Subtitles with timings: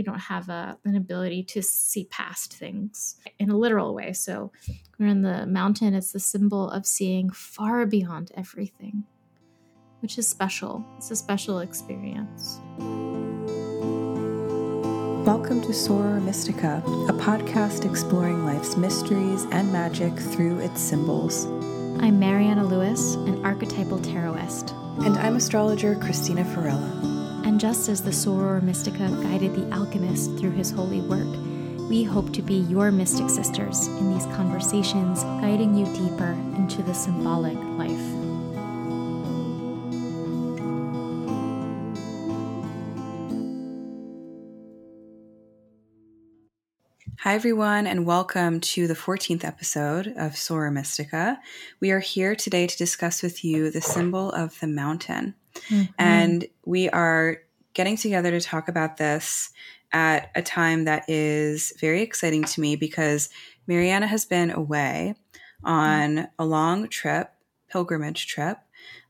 [0.00, 4.14] we don't have a, an ability to see past things in a literal way.
[4.14, 4.50] So
[4.98, 9.04] we're in the mountain, it's the symbol of seeing far beyond everything,
[10.00, 10.82] which is special.
[10.96, 12.60] It's a special experience.
[15.26, 21.44] Welcome to Soror Mystica, a podcast exploring life's mysteries and magic through its symbols.
[22.02, 24.74] I'm Mariana Louis, an archetypal tarotist.
[25.04, 27.09] And I'm astrologer Christina Farella.
[27.44, 31.28] And just as the Soror Mystica guided the alchemist through his holy work,
[31.88, 36.94] we hope to be your mystic sisters in these conversations, guiding you deeper into the
[36.94, 38.20] symbolic life.
[47.22, 51.38] Hi, everyone, and welcome to the 14th episode of Soror Mystica.
[51.78, 55.34] We are here today to discuss with you the symbol of the mountain.
[55.68, 55.92] Mm-hmm.
[55.98, 57.38] And we are
[57.74, 59.50] getting together to talk about this
[59.92, 63.28] at a time that is very exciting to me because
[63.66, 65.14] Mariana has been away
[65.64, 67.30] on a long trip,
[67.70, 68.58] pilgrimage trip.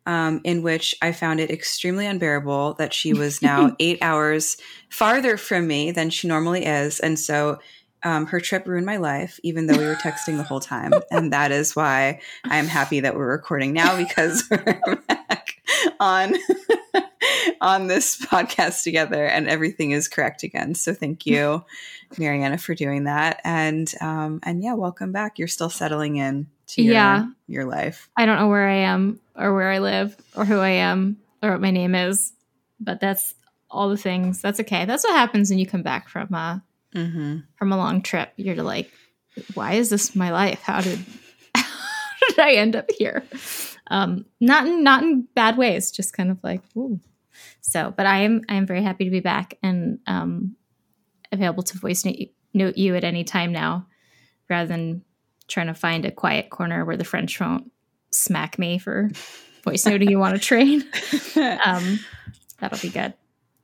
[0.06, 4.56] Um, in which I found it extremely unbearable that she was now eight hours
[4.88, 7.00] farther from me than she normally is.
[7.00, 7.58] And so
[8.02, 10.92] um, her trip ruined my life, even though we were texting the whole time.
[11.10, 15.59] And that is why I'm happy that we're recording now because we're back
[16.00, 16.34] on
[17.60, 20.74] on this podcast together and everything is correct again.
[20.74, 21.64] So thank you,
[22.18, 23.40] Mariana, for doing that.
[23.44, 25.38] And um, and yeah, welcome back.
[25.38, 27.26] You're still settling in to your, yeah.
[27.46, 28.08] your life.
[28.16, 31.52] I don't know where I am or where I live or who I am or
[31.52, 32.32] what my name is,
[32.78, 33.34] but that's
[33.70, 34.40] all the things.
[34.40, 34.84] That's okay.
[34.84, 36.58] That's what happens when you come back from uh,
[36.94, 37.38] mm-hmm.
[37.56, 38.32] from a long trip.
[38.36, 38.90] You're like,
[39.54, 40.62] why is this my life?
[40.62, 40.98] How did
[41.54, 43.24] how did I end up here?
[43.90, 47.00] Um, not in not in bad ways, just kind of like, ooh.
[47.60, 50.56] So, but I am I am very happy to be back and um,
[51.32, 52.04] available to voice
[52.54, 53.86] note you at any time now,
[54.48, 55.02] rather than
[55.48, 57.70] trying to find a quiet corner where the French won't
[58.12, 59.10] smack me for
[59.64, 60.84] voice noting you want to train.
[61.64, 62.00] Um,
[62.58, 63.14] that'll be good.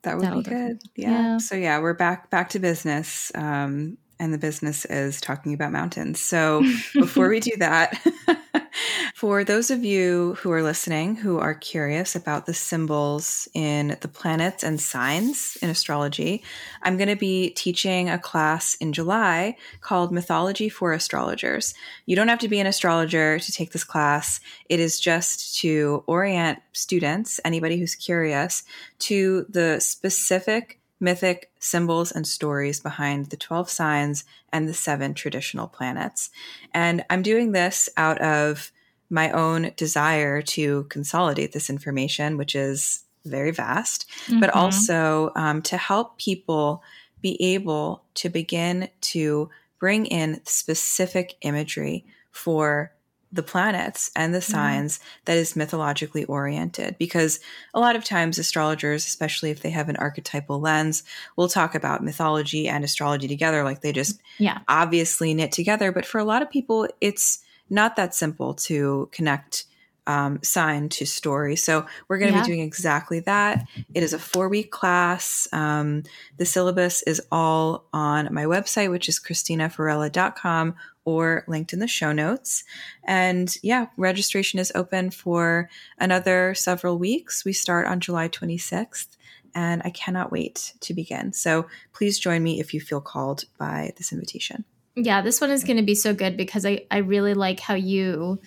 [0.03, 0.81] That would That'll be good.
[0.95, 1.11] Yeah.
[1.11, 1.39] yeah.
[1.39, 3.33] So yeah, we're back back to business.
[3.35, 6.21] Um, and the business is talking about mountains.
[6.21, 6.63] So
[6.95, 8.01] before we do that,
[9.15, 14.09] for those of you who are listening who are curious about the symbols in the
[14.09, 16.43] planets and signs in astrology,
[16.83, 21.75] I'm going to be teaching a class in July called Mythology for Astrologers.
[22.07, 26.03] You don't have to be an astrologer to take this class, it is just to
[26.07, 28.65] orient students, anybody who's curious,
[29.01, 35.69] to the specific mythic symbols and stories behind the 12 signs and the seven traditional
[35.69, 36.31] planets.
[36.73, 38.73] And I'm doing this out of
[39.11, 44.41] my own desire to consolidate this information, which is very vast, mm-hmm.
[44.41, 46.83] but also um, to help people
[47.21, 52.93] be able to begin to bring in specific imagery for
[53.33, 55.07] the planets and the signs mm-hmm.
[55.27, 56.97] that is mythologically oriented.
[56.99, 57.41] Because
[57.75, 61.03] a lot of times, astrologers, especially if they have an archetypal lens,
[61.37, 64.61] will talk about mythology and astrology together, like they just yeah.
[64.69, 65.93] obviously knit together.
[65.93, 69.65] But for a lot of people, it's not that simple to connect
[70.07, 71.57] um, sign to story.
[71.57, 72.45] So we're going to yeah.
[72.45, 73.67] be doing exactly that.
[73.93, 75.49] It is a four week class.
[75.53, 76.05] Um,
[76.37, 80.77] the syllabus is all on my website, which is christinafarella.com
[81.07, 82.65] or linked in the show notes.
[83.05, 87.45] And yeah, registration is open for another several weeks.
[87.45, 89.17] We start on July 26th.
[89.55, 91.33] And I cannot wait to begin.
[91.33, 94.67] So please join me if you feel called by this invitation.
[94.97, 97.73] Yeah, this one is going to be so good because I, I really like how
[97.73, 98.39] you,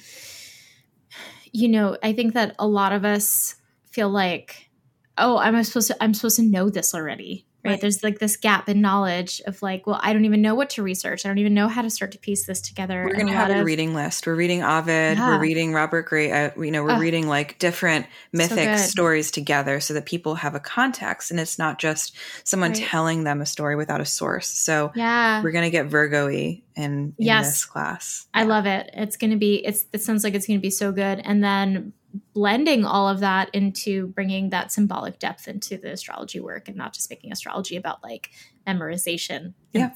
[1.52, 3.56] you know, I think that a lot of us
[3.86, 4.70] feel like,
[5.18, 7.72] oh, I'm supposed to, I'm supposed to know this already right?
[7.72, 7.81] right?
[7.81, 10.84] There's like this gap in knowledge of like, well, I don't even know what to
[10.84, 11.25] research.
[11.25, 13.03] I don't even know how to start to piece this together.
[13.06, 14.25] We're going to have a of, reading list.
[14.25, 15.18] We're reading Ovid.
[15.18, 15.28] Yeah.
[15.28, 16.34] We're reading Robert Graves.
[16.34, 20.56] Uh, you know, we're reading like different mythic so stories together so that people have
[20.56, 22.81] a context and it's not just someone right.
[22.81, 24.47] telling them a story without a source.
[24.47, 27.47] So yeah, we're going to get Virgo-y in, in yes.
[27.47, 28.28] this class.
[28.34, 28.90] I love it.
[28.94, 31.22] It's going to be, it's, it sounds like it's going to be so good.
[31.23, 31.94] And then
[32.34, 36.94] blending all of that into bringing that symbolic depth into the astrology work and not
[36.94, 38.32] just making astrology about like
[38.67, 39.94] memorization yeah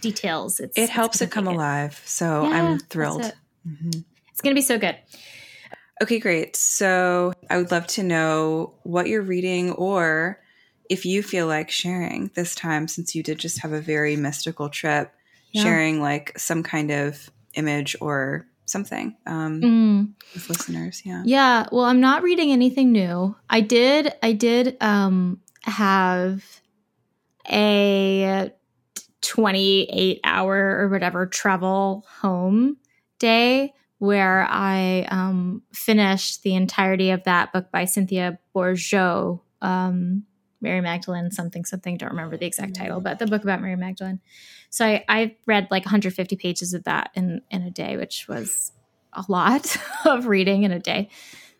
[0.00, 1.54] details it's, it helps it come it.
[1.54, 3.34] alive so yeah, i'm thrilled it.
[3.66, 4.00] mm-hmm.
[4.28, 4.96] it's gonna be so good
[6.02, 10.40] okay great so i would love to know what you're reading or
[10.90, 14.68] if you feel like sharing this time since you did just have a very mystical
[14.68, 15.14] trip
[15.52, 15.62] yeah.
[15.62, 20.12] sharing like some kind of image or something um, mm.
[20.34, 21.02] with listeners.
[21.04, 21.22] Yeah.
[21.24, 21.66] Yeah.
[21.70, 23.36] Well, I'm not reading anything new.
[23.48, 24.12] I did.
[24.20, 26.44] I did um, have
[27.48, 28.50] a
[29.22, 32.78] 28 hour or whatever travel home
[33.20, 40.24] day where I um, finished the entirety of that book by Cynthia Bourgeault, um,
[40.60, 41.96] Mary Magdalene, something, something.
[41.96, 44.20] Don't remember the exact title, but the book about Mary Magdalene.
[44.74, 48.72] So I, I read like 150 pages of that in in a day, which was
[49.12, 51.10] a lot of reading in a day.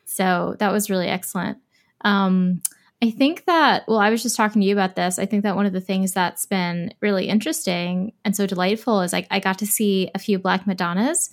[0.04, 1.58] So that was really excellent.
[2.00, 2.60] Um,
[3.00, 5.20] I think that, well, I was just talking to you about this.
[5.20, 9.12] I think that one of the things that's been really interesting and so delightful is
[9.12, 11.32] like I got to see a few Black Madonnas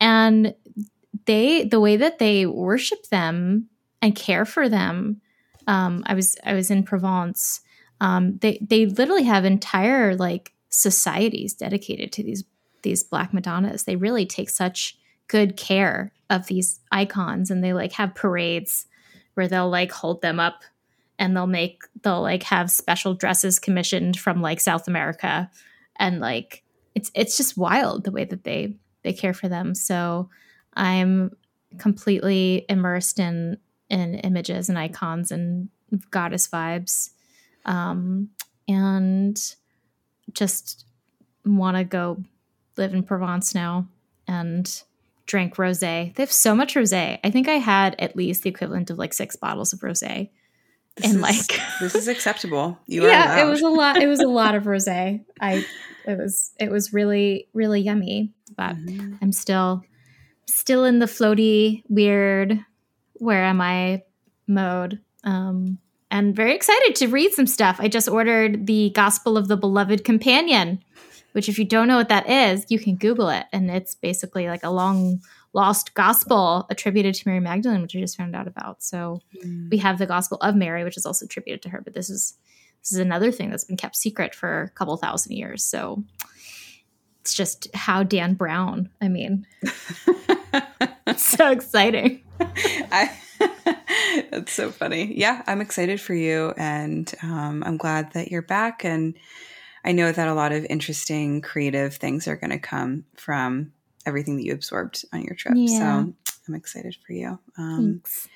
[0.00, 0.54] and
[1.24, 3.68] they, the way that they worship them
[4.00, 5.20] and care for them.
[5.66, 7.60] Um, I was, I was in Provence.
[8.00, 12.44] Um, they, they literally have entire like societies dedicated to these,
[12.82, 13.84] these Black Madonnas.
[13.84, 14.98] They really take such
[15.28, 18.86] good care of these icons and they like have parades
[19.34, 20.62] where they'll like hold them up
[21.18, 25.50] and they'll make they'll like have special dresses commissioned from like South America
[25.96, 26.62] and like
[26.94, 29.74] it's it's just wild the way that they they care for them.
[29.74, 30.28] So
[30.74, 31.30] I'm
[31.78, 35.68] completely immersed in in images and icons and
[36.10, 37.10] goddess vibes.
[37.64, 38.30] Um
[38.66, 39.38] and
[40.32, 40.86] just
[41.44, 42.22] want to go
[42.76, 43.88] live in Provence now
[44.26, 44.82] and
[45.26, 46.14] drink rosé.
[46.14, 47.18] They have so much rosé.
[47.22, 50.30] I think I had at least the equivalent of like six bottles of rosé
[50.98, 52.78] this and is, like this is acceptable.
[52.86, 54.02] You yeah, it was a lot.
[54.02, 55.24] It was a lot of rosé.
[55.40, 55.64] I
[56.06, 58.32] it was it was really really yummy.
[58.56, 59.14] But mm-hmm.
[59.22, 59.82] I'm still
[60.46, 62.58] still in the floaty weird.
[63.14, 64.02] Where am I?
[64.46, 65.00] Mode.
[65.24, 65.78] Um,
[66.10, 67.76] and very excited to read some stuff.
[67.80, 70.82] I just ordered the Gospel of the Beloved Companion,
[71.32, 74.48] which if you don't know what that is, you can Google it, and it's basically
[74.48, 75.20] like a long
[75.54, 78.82] lost gospel attributed to Mary Magdalene, which I just found out about.
[78.82, 79.70] So mm.
[79.70, 82.34] we have the Gospel of Mary, which is also attributed to her, but this is
[82.82, 85.64] this is another thing that's been kept secret for a couple thousand years.
[85.64, 86.04] So
[87.20, 88.88] it's just how Dan Brown.
[89.02, 89.46] I mean,
[91.16, 92.24] so exciting.
[92.40, 93.16] I,
[94.30, 95.14] that's so funny.
[95.16, 98.84] Yeah, I'm excited for you, and um, I'm glad that you're back.
[98.84, 99.16] And
[99.84, 103.72] I know that a lot of interesting, creative things are going to come from
[104.06, 105.54] everything that you absorbed on your trip.
[105.56, 105.78] Yeah.
[105.78, 106.14] So
[106.48, 107.38] I'm excited for you.
[107.56, 108.28] Um, Thanks.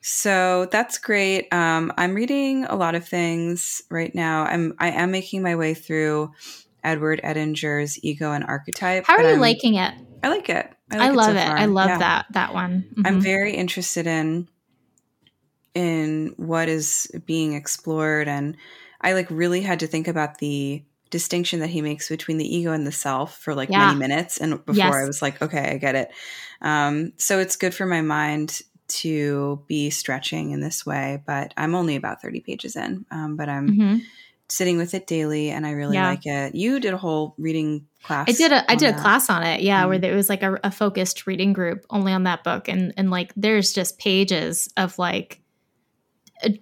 [0.00, 1.52] So that's great.
[1.52, 4.44] Um, I'm reading a lot of things right now.
[4.44, 6.32] I'm I am making my way through
[6.82, 9.06] Edward Edinger's Ego and Archetype.
[9.06, 9.94] How are you I'm, liking it?
[10.24, 10.72] I like it.
[10.92, 11.46] I, like I love it.
[11.46, 11.58] So it.
[11.58, 11.98] I love yeah.
[11.98, 12.84] that that one.
[12.90, 13.06] Mm-hmm.
[13.06, 14.48] I'm very interested in
[15.74, 18.56] in what is being explored and
[19.00, 22.72] I like really had to think about the distinction that he makes between the ego
[22.72, 23.86] and the self for like yeah.
[23.86, 24.38] many minutes.
[24.38, 24.94] And before yes.
[24.94, 26.10] I was like, okay, I get it.
[26.62, 31.74] Um, so it's good for my mind to be stretching in this way, but I'm
[31.74, 33.04] only about 30 pages in.
[33.10, 33.98] Um, but I'm mm-hmm.
[34.52, 36.10] Sitting with it daily and I really yeah.
[36.10, 36.54] like it.
[36.54, 38.28] You did a whole reading class.
[38.28, 38.98] I did a I did that.
[38.98, 39.62] a class on it.
[39.62, 39.88] Yeah, mm-hmm.
[39.88, 42.68] where there was like a, a focused reading group only on that book.
[42.68, 45.40] And and like there's just pages of like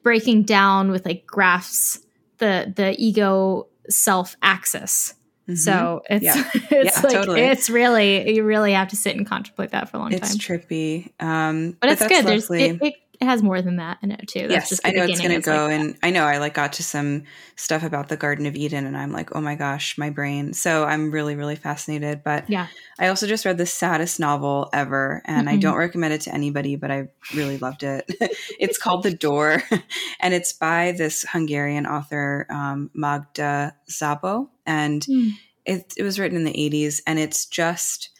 [0.03, 1.99] breaking down with like graphs
[2.39, 5.15] the the ego self axis.
[5.49, 5.57] Mm-hmm.
[5.57, 6.51] So it's yeah.
[6.55, 7.41] it's yeah, like totally.
[7.41, 10.37] it's really you really have to sit and contemplate that for a long it's time.
[10.37, 12.25] It's trippy, um, but, but it's good.
[12.25, 14.49] There's it, it, it, has more than that in it too.
[14.49, 16.75] That's yes, I know it's going to go, like and I know I like got
[16.75, 17.25] to some
[17.57, 20.53] stuff about the Garden of Eden, and I'm like, oh my gosh, my brain.
[20.53, 22.23] So I'm really really fascinated.
[22.25, 22.69] But yeah,
[22.99, 25.57] I also just read the saddest novel ever, and mm-hmm.
[25.57, 28.05] I don't recommend it to anybody, but I really loved it.
[28.59, 29.63] it's called The Door,
[30.21, 35.33] and it's by this Hungarian author um, Magda Szabó, and mm.
[35.65, 38.11] it, it was written in the 80s, and it's just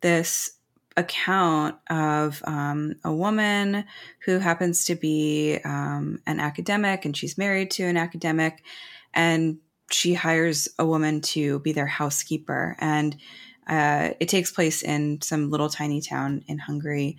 [0.00, 0.52] this
[1.00, 3.84] account of um, a woman
[4.24, 8.62] who happens to be um, an academic and she's married to an academic
[9.14, 9.58] and
[9.90, 12.76] she hires a woman to be their housekeeper.
[12.78, 13.16] And
[13.66, 17.16] uh, it takes place in some little tiny town in hungary.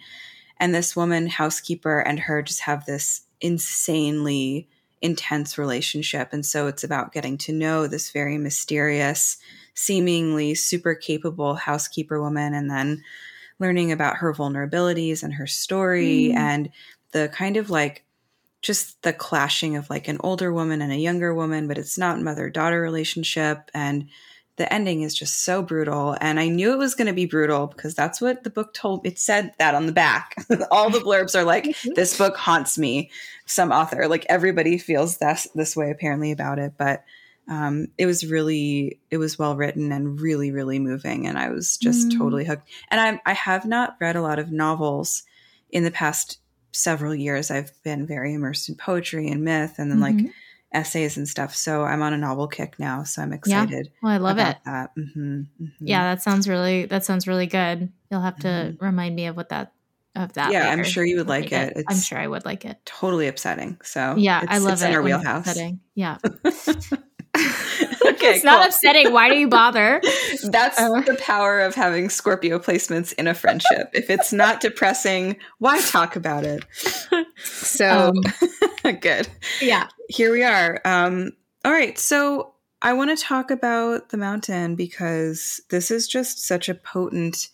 [0.57, 4.69] And this woman housekeeper and her just have this insanely
[5.01, 6.29] intense relationship.
[6.31, 9.37] And so it's about getting to know this very mysterious
[9.73, 13.03] seemingly super capable housekeeper woman and then
[13.61, 16.35] learning about her vulnerabilities and her story mm.
[16.35, 16.69] and
[17.11, 18.03] the kind of like
[18.61, 22.19] just the clashing of like an older woman and a younger woman, but it's not
[22.19, 23.71] mother daughter relationship.
[23.73, 24.09] And
[24.57, 26.17] the ending is just so brutal.
[26.21, 29.05] And I knew it was going to be brutal because that's what the book told.
[29.05, 30.35] It said that on the back.
[30.71, 31.93] All the blurbs are like, mm-hmm.
[31.95, 33.09] this book haunts me.
[33.45, 36.73] Some author, like everybody feels this, this way apparently about it.
[36.77, 37.03] But
[37.51, 41.77] um, it was really it was well written and really really moving and i was
[41.77, 42.17] just mm.
[42.17, 45.23] totally hooked and I, I have not read a lot of novels
[45.69, 46.39] in the past
[46.71, 50.25] several years i've been very immersed in poetry and myth and then mm-hmm.
[50.25, 50.33] like
[50.73, 51.53] essays and stuff.
[51.53, 53.03] So I'm on a novel kick now.
[53.03, 53.87] So I'm excited.
[53.87, 53.99] Yeah.
[54.01, 54.57] Well, I love it.
[54.65, 54.95] That.
[54.95, 55.67] Mm-hmm, mm-hmm.
[55.79, 57.91] Yeah, that sounds really that sounds really good.
[58.09, 58.83] You'll have to mm-hmm.
[58.83, 59.73] remind me of what that
[60.15, 60.51] of that.
[60.51, 60.71] Yeah, later.
[60.71, 61.77] I'm sure you would like it.
[61.77, 61.85] it.
[61.89, 62.77] I'm sure I would like it.
[62.85, 63.79] Totally upsetting.
[63.83, 64.89] So yeah, I love it's it.
[64.89, 65.47] in our wheelhouse.
[65.47, 65.79] Upsetting.
[65.95, 66.17] Yeah.
[68.21, 68.51] okay, it's cool.
[68.51, 69.11] not upsetting.
[69.11, 70.01] Why do you bother?
[70.43, 73.89] That's uh, the power of having Scorpio placements in a friendship.
[73.93, 76.65] if it's not depressing, why talk about it?
[77.43, 78.13] So
[78.85, 79.27] um, good.
[79.61, 79.87] Yeah.
[80.09, 80.79] Here we are.
[80.85, 81.31] Um,
[81.65, 81.97] all right.
[81.97, 87.49] So I want to talk about the mountain because this is just such a potent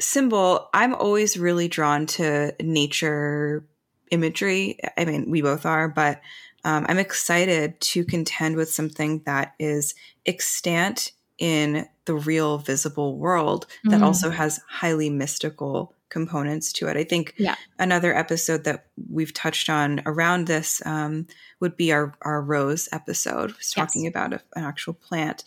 [0.00, 0.70] symbol.
[0.72, 3.66] I'm always really drawn to nature
[4.10, 4.78] imagery.
[4.96, 6.20] I mean, we both are, but
[6.64, 9.94] um, I'm excited to contend with something that is
[10.26, 14.04] extant in the real visible world that mm-hmm.
[14.04, 16.96] also has highly mystical components to it.
[16.96, 17.54] I think yeah.
[17.78, 21.26] another episode that we've touched on around this um,
[21.60, 24.10] would be our, our rose episode, talking yes.
[24.10, 25.44] about a, an actual plant.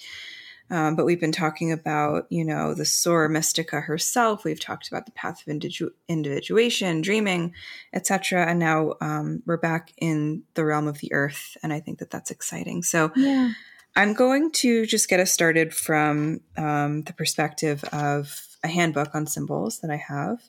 [0.72, 4.46] Um, but we've been talking about, you know, the Soror Mystica herself.
[4.46, 7.54] We've talked about the path of individu- individuation, dreaming,
[7.94, 8.46] etc.
[8.48, 12.10] And now um, we're back in the realm of the earth, and I think that
[12.10, 12.84] that's exciting.
[12.84, 13.52] So, yeah.
[13.94, 19.28] I'm going to just get us started from um, the perspective of a handbook on
[19.28, 20.42] symbols that I have,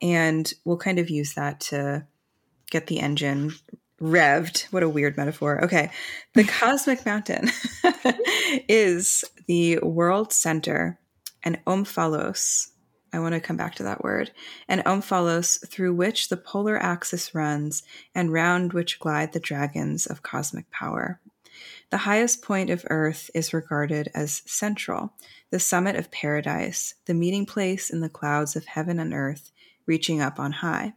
[0.00, 2.06] and we'll kind of use that to
[2.70, 3.52] get the engine
[4.04, 4.64] revved.
[4.64, 5.64] What a weird metaphor.
[5.64, 5.90] Okay.
[6.34, 7.50] The cosmic mountain
[8.68, 11.00] is the world center
[11.42, 12.68] and omphalos.
[13.12, 14.32] I want to come back to that word.
[14.68, 17.82] And omphalos through which the polar axis runs
[18.14, 21.20] and round which glide the dragons of cosmic power.
[21.90, 25.12] The highest point of Earth is regarded as central,
[25.50, 29.52] the summit of paradise, the meeting place in the clouds of heaven and earth,
[29.86, 30.94] reaching up on high.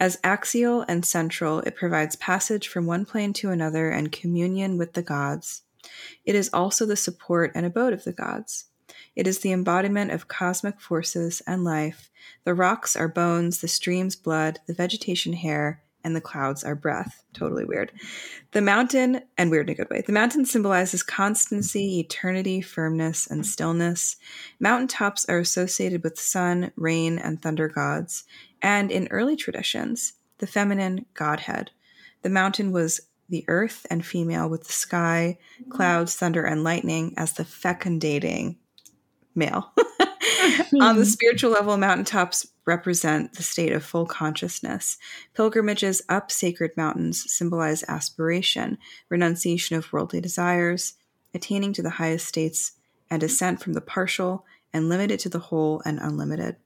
[0.00, 4.92] As axial and central, it provides passage from one plane to another and communion with
[4.92, 5.62] the gods.
[6.24, 8.66] It is also the support and abode of the gods.
[9.16, 12.10] It is the embodiment of cosmic forces and life.
[12.44, 17.22] The rocks are bones, the streams blood, the vegetation hair, and the clouds are breath.
[17.34, 17.92] Totally weird.
[18.52, 23.46] The mountain, and weird in a good way, the mountain symbolizes constancy, eternity, firmness, and
[23.46, 24.16] stillness.
[24.58, 28.24] Mountaintops are associated with sun, rain, and thunder gods,
[28.62, 31.72] and in early traditions, the feminine godhead.
[32.22, 35.36] The mountain was the earth and female, with the sky,
[35.68, 38.56] clouds, thunder, and lightning as the fecundating
[39.34, 39.74] male.
[40.80, 44.98] On the spiritual level, mountaintops represent the state of full consciousness.
[45.34, 48.78] Pilgrimages up sacred mountains symbolize aspiration,
[49.08, 50.94] renunciation of worldly desires,
[51.34, 52.72] attaining to the highest states,
[53.10, 56.56] and ascent from the partial and limited to the whole and unlimited.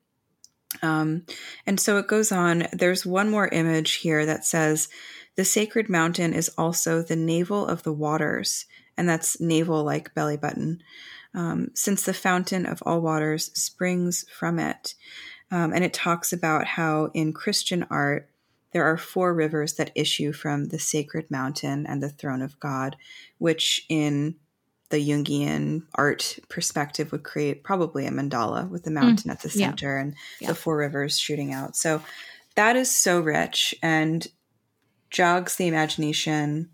[0.82, 1.24] Um,
[1.66, 2.66] and so it goes on.
[2.72, 4.88] There's one more image here that says,
[5.36, 10.36] The sacred mountain is also the navel of the waters, and that's navel like belly
[10.36, 10.82] button
[11.34, 14.94] um, since the fountain of all waters springs from it.
[15.50, 18.28] Um, and it talks about how in Christian art,
[18.72, 22.96] there are four rivers that issue from the sacred mountain and the throne of God,
[23.38, 24.36] which in
[24.88, 29.40] the Jungian art perspective would create probably a mandala with the mm, mountain mm, at
[29.40, 30.02] the center yeah.
[30.02, 30.48] and yeah.
[30.48, 31.76] the four rivers shooting out.
[31.76, 32.02] So
[32.56, 34.26] that is so rich and
[35.10, 36.70] jogs the imagination,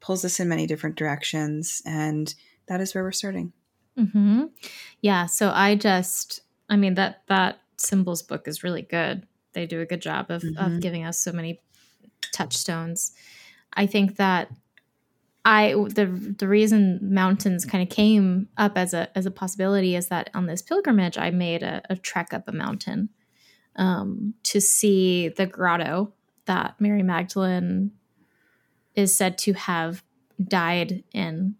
[0.00, 2.32] pulls us in many different directions, and
[2.66, 3.52] that is where we're starting.
[4.00, 4.44] Mm-hmm.
[5.00, 5.26] Yeah.
[5.26, 9.26] So I just, I mean that that symbols book is really good.
[9.52, 10.62] They do a good job of mm-hmm.
[10.62, 11.60] of giving us so many
[12.32, 13.12] touchstones.
[13.72, 14.50] I think that
[15.44, 16.06] I the
[16.38, 20.46] the reason mountains kind of came up as a as a possibility is that on
[20.46, 23.08] this pilgrimage I made a, a trek up a mountain
[23.76, 26.12] um, to see the grotto
[26.44, 27.92] that Mary Magdalene
[28.94, 30.02] is said to have
[30.42, 31.54] died in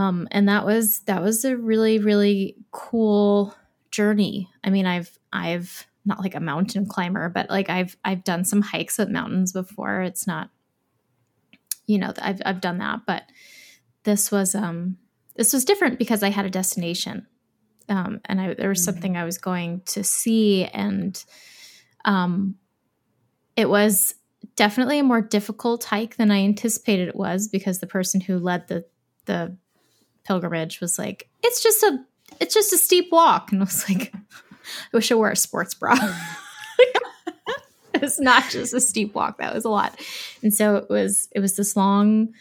[0.00, 3.54] um, and that was that was a really really cool
[3.90, 4.48] journey.
[4.64, 8.62] I mean, I've I've not like a mountain climber, but like I've I've done some
[8.62, 10.00] hikes at mountains before.
[10.00, 10.48] It's not,
[11.86, 13.24] you know, I've I've done that, but
[14.04, 14.96] this was um
[15.36, 17.26] this was different because I had a destination,
[17.90, 18.92] um, and I there was mm-hmm.
[18.92, 21.22] something I was going to see, and
[22.06, 22.54] um,
[23.54, 24.14] it was
[24.56, 28.68] definitely a more difficult hike than I anticipated it was because the person who led
[28.68, 28.86] the
[29.26, 29.58] the
[30.30, 31.98] pilgrimage was like, it's just a
[32.38, 33.50] it's just a steep walk.
[33.50, 35.96] And I was like, I wish I wore a sports bra.
[37.94, 39.38] it's not just a steep walk.
[39.38, 40.00] That was a lot.
[40.40, 42.32] And so it was it was this long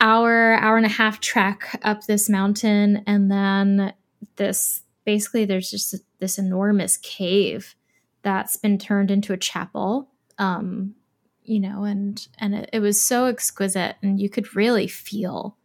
[0.00, 3.02] hour, hour and a half trek up this mountain.
[3.08, 3.94] And then
[4.36, 7.74] this basically there's just this enormous cave
[8.22, 10.08] that's been turned into a chapel.
[10.38, 10.94] Um,
[11.42, 15.57] you know, and and it, it was so exquisite, and you could really feel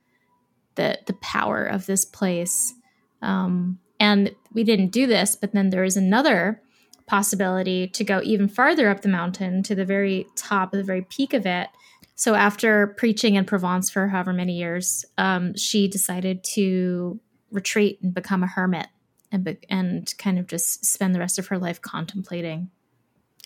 [0.76, 2.74] the the power of this place.
[3.22, 6.62] Um, and we didn't do this, but then there is another
[7.06, 11.34] possibility to go even farther up the mountain to the very top, the very peak
[11.34, 11.70] of it.
[12.16, 17.20] So after preaching in Provence for however many years, um, she decided to
[17.52, 18.88] retreat and become a hermit
[19.32, 22.70] and be- and kind of just spend the rest of her life contemplating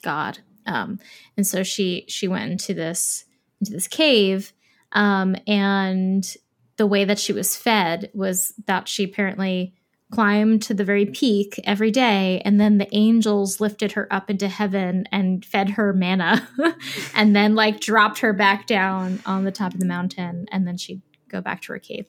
[0.01, 0.39] God.
[0.65, 0.99] Um,
[1.37, 3.25] and so she she went into this
[3.59, 4.53] into this cave,
[4.91, 6.35] um, and
[6.77, 9.73] the way that she was fed was that she apparently
[10.11, 14.47] climbed to the very peak every day and then the angels lifted her up into
[14.47, 16.47] heaven and fed her manna
[17.15, 20.77] and then like dropped her back down on the top of the mountain and then
[20.77, 22.05] she'd go back to her cave.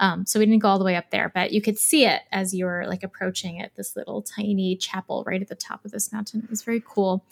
[0.00, 2.22] Um, so we didn't go all the way up there but you could see it
[2.32, 5.92] as you were like approaching it this little tiny chapel right at the top of
[5.92, 6.42] this mountain.
[6.42, 7.24] It was very cool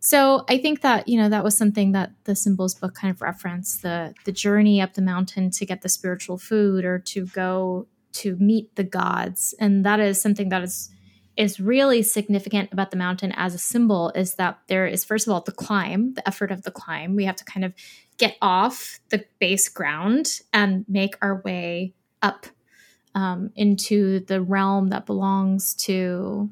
[0.00, 3.20] so i think that you know that was something that the symbols book kind of
[3.20, 7.86] referenced the the journey up the mountain to get the spiritual food or to go
[8.16, 9.54] to meet the gods.
[9.60, 10.90] And that is something that is
[11.36, 15.34] is really significant about the mountain as a symbol is that there is first of
[15.34, 17.14] all the climb the effort of the climb.
[17.14, 17.74] We have to kind of
[18.16, 22.46] get off the base ground and make our way up
[23.14, 26.50] um, into the realm that belongs to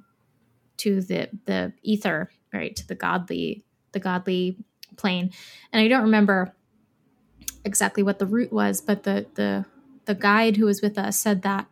[0.77, 4.57] to the the ether right to the godly the godly
[4.97, 5.31] plane
[5.73, 6.55] and i don't remember
[7.65, 9.65] exactly what the route was but the the
[10.07, 11.67] the guide who was with us said that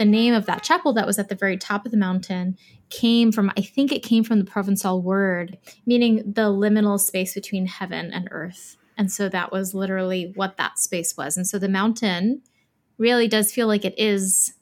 [0.00, 2.56] the name of that chapel that was at the very top of the mountain
[2.88, 7.66] came from, I think it came from the Provençal word, meaning the liminal space between
[7.66, 8.78] heaven and earth.
[8.96, 11.36] And so that was literally what that space was.
[11.36, 12.40] And so the mountain
[12.96, 14.54] really does feel like it is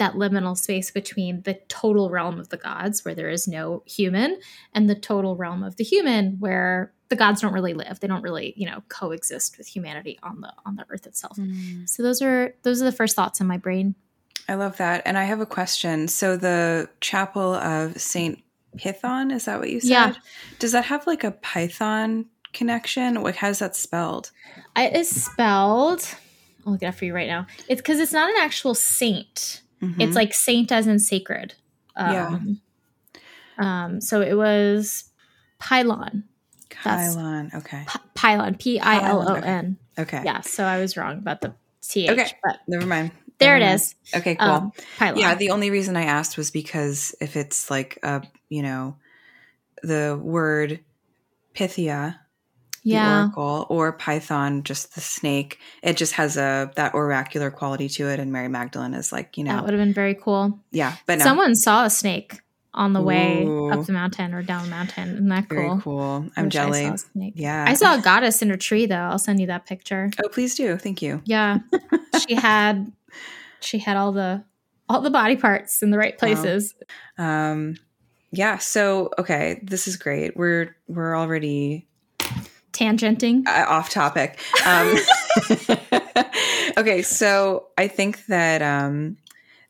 [0.00, 4.40] that liminal space between the total realm of the gods, where there is no human,
[4.74, 8.00] and the total realm of the human, where the gods don't really live.
[8.00, 11.36] They don't really, you know, coexist with humanity on the on the earth itself.
[11.36, 11.88] Mm.
[11.88, 13.94] So those are those are the first thoughts in my brain.
[14.48, 15.02] I love that.
[15.04, 16.08] And I have a question.
[16.08, 18.42] So the chapel of Saint
[18.78, 19.88] Python, is that what you said?
[19.88, 20.14] Yeah.
[20.58, 23.14] Does that have like a Python connection?
[23.22, 24.32] Like how's that spelled?
[24.76, 26.14] It is spelled
[26.66, 27.46] I'll look it up for you right now.
[27.68, 29.62] It's because it's not an actual saint.
[29.82, 30.00] Mm-hmm.
[30.00, 31.54] It's like saint as in sacred.
[31.96, 32.38] Um, yeah.
[33.58, 35.04] Um, so it was
[35.58, 36.24] Pilon.
[36.70, 37.50] Pilon.
[37.54, 37.84] Okay.
[37.88, 38.54] P- pilon.
[38.56, 39.76] P I L O N.
[39.98, 40.22] Okay.
[40.24, 40.40] Yeah.
[40.40, 42.10] So I was wrong about the th.
[42.10, 42.30] Okay.
[42.42, 43.12] But never mind.
[43.38, 43.94] There it is.
[44.14, 44.34] Okay.
[44.36, 44.48] Cool.
[44.48, 45.18] Um, pilon.
[45.18, 45.34] Yeah.
[45.34, 48.96] The only reason I asked was because if it's like a you know
[49.82, 50.80] the word
[51.54, 52.19] Pythia
[52.82, 53.22] yeah.
[53.22, 55.58] oracle or python just the snake.
[55.82, 59.44] It just has a that oracular quality to it and mary magdalene is like you
[59.44, 59.52] know.
[59.52, 60.58] that would have been very cool.
[60.70, 61.24] Yeah but no.
[61.24, 62.40] someone saw a snake
[62.72, 65.14] on the way up the mountain or down the mountain.
[65.14, 66.26] Isn't that cool very cool?
[66.36, 66.86] i'm jelly.
[66.86, 66.96] I
[67.34, 67.64] yeah.
[67.66, 68.94] I saw a goddess in a tree though.
[68.94, 70.10] I'll send you that picture.
[70.22, 70.76] Oh please do.
[70.76, 71.22] Thank you.
[71.24, 71.58] Yeah.
[72.26, 72.92] She had
[73.60, 74.44] she had all the
[74.88, 76.74] all the body parts in the right places.
[77.16, 77.52] Wow.
[77.52, 77.76] um
[78.32, 80.36] yeah so okay this is great.
[80.36, 81.86] We're we're already
[82.80, 84.96] tangenting uh, off topic um,
[86.78, 89.16] okay so i think that um,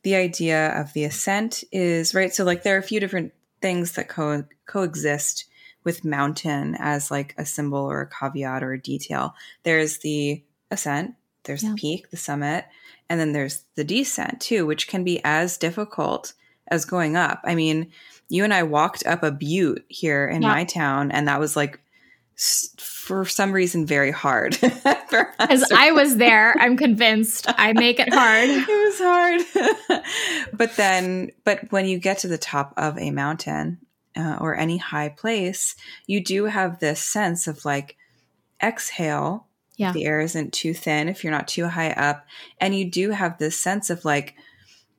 [0.02, 3.92] the idea of the ascent is right so like there are a few different things
[3.92, 5.46] that co- coexist
[5.84, 11.14] with mountain as like a symbol or a caveat or a detail there's the ascent
[11.44, 11.70] there's yeah.
[11.70, 12.64] the peak the summit
[13.08, 16.32] and then there's the descent too which can be as difficult
[16.68, 17.90] as going up i mean
[18.28, 20.48] you and i walked up a butte here in yeah.
[20.48, 21.80] my town and that was like
[22.78, 24.58] for some reason very hard.
[25.10, 28.48] Because I was there, I'm convinced I make it hard.
[28.52, 30.04] it was hard.
[30.52, 33.78] but then, but when you get to the top of a mountain
[34.16, 35.74] uh, or any high place,
[36.06, 37.96] you do have this sense of like
[38.62, 39.48] exhale.
[39.76, 39.92] Yeah.
[39.92, 42.24] The air isn't too thin if you're not too high up.
[42.60, 44.36] And you do have this sense of like,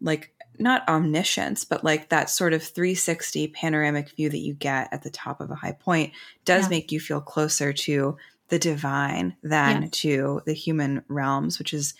[0.01, 5.04] like not omniscience, but like that sort of 360 panoramic view that you get at
[5.04, 6.13] the top of a high point
[6.45, 6.69] does yeah.
[6.69, 8.17] make you feel closer to
[8.50, 11.93] the divine than to the human realms, which is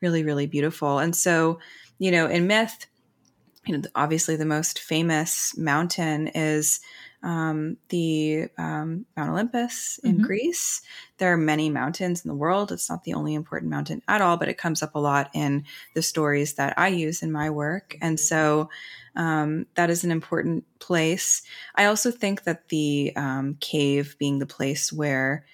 [0.00, 0.98] really, really beautiful.
[0.98, 1.60] And so,
[1.98, 2.86] you know, in myth,
[3.66, 6.80] you know, obviously the most famous mountain is
[7.22, 10.24] um, the um, Mount Olympus in mm-hmm.
[10.24, 10.82] Greece.
[11.18, 12.70] There are many mountains in the world.
[12.70, 15.64] It's not the only important mountain at all, but it comes up a lot in
[15.94, 17.96] the stories that I use in my work.
[18.00, 18.70] And so
[19.16, 21.42] um, that is an important place.
[21.74, 25.44] I also think that the um, cave being the place where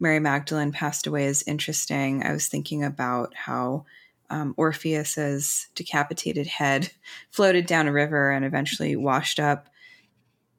[0.00, 2.24] Mary Magdalene passed away is interesting.
[2.24, 3.86] I was thinking about how.
[4.30, 6.90] Um, Orpheus's decapitated head
[7.30, 9.68] floated down a river and eventually washed up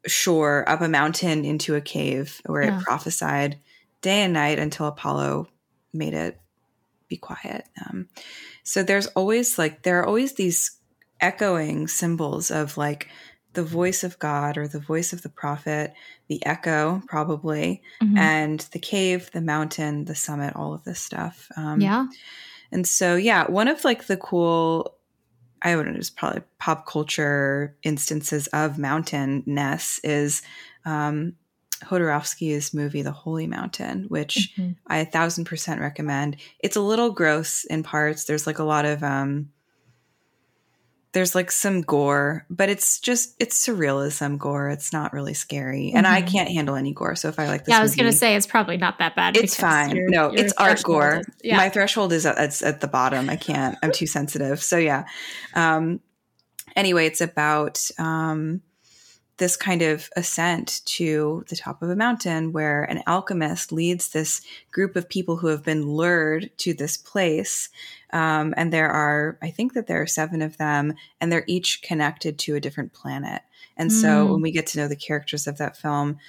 [0.05, 2.79] shore up a mountain into a cave where yeah.
[2.79, 3.57] it prophesied
[4.01, 5.47] day and night until Apollo
[5.93, 6.39] made it
[7.07, 7.65] be quiet.
[7.85, 8.09] Um,
[8.63, 10.77] so there's always like there are always these
[11.21, 13.07] echoing symbols of like
[13.53, 15.93] the voice of God or the voice of the prophet,
[16.27, 18.17] the echo probably, mm-hmm.
[18.17, 21.49] and the cave, the mountain, the summit, all of this stuff.
[21.55, 22.07] Um, yeah.
[22.71, 24.95] And so yeah, one of like the cool
[25.63, 30.41] I would just probably pop culture instances of mountain-ness is
[30.85, 31.33] um,
[32.73, 34.73] movie The Holy Mountain, which mm-hmm.
[34.87, 36.37] I a thousand percent recommend.
[36.59, 38.25] It's a little gross in parts.
[38.25, 39.49] There's like a lot of um,
[41.13, 44.69] there's like some gore, but it's just it's surrealism gore.
[44.69, 45.97] It's not really scary, mm-hmm.
[45.97, 46.31] and I mm-hmm.
[46.31, 47.15] can't handle any gore.
[47.15, 49.15] So if I like this, yeah, I was movie, gonna say it's probably not that
[49.15, 49.37] bad.
[49.37, 49.95] It's fine.
[49.95, 51.19] Your, no, your it's art gore.
[51.19, 51.57] Is, yeah.
[51.57, 53.29] My threshold is at, it's at the bottom.
[53.29, 53.77] I can't.
[53.83, 54.61] I'm too sensitive.
[54.61, 55.05] So yeah.
[55.53, 55.99] Um,
[56.75, 58.61] anyway, it's about um,
[59.37, 64.41] this kind of ascent to the top of a mountain where an alchemist leads this
[64.71, 67.69] group of people who have been lured to this place.
[68.11, 71.81] Um, and there are, I think that there are seven of them, and they're each
[71.81, 73.41] connected to a different planet.
[73.75, 74.01] And mm.
[74.01, 76.19] so when we get to know the characters of that film,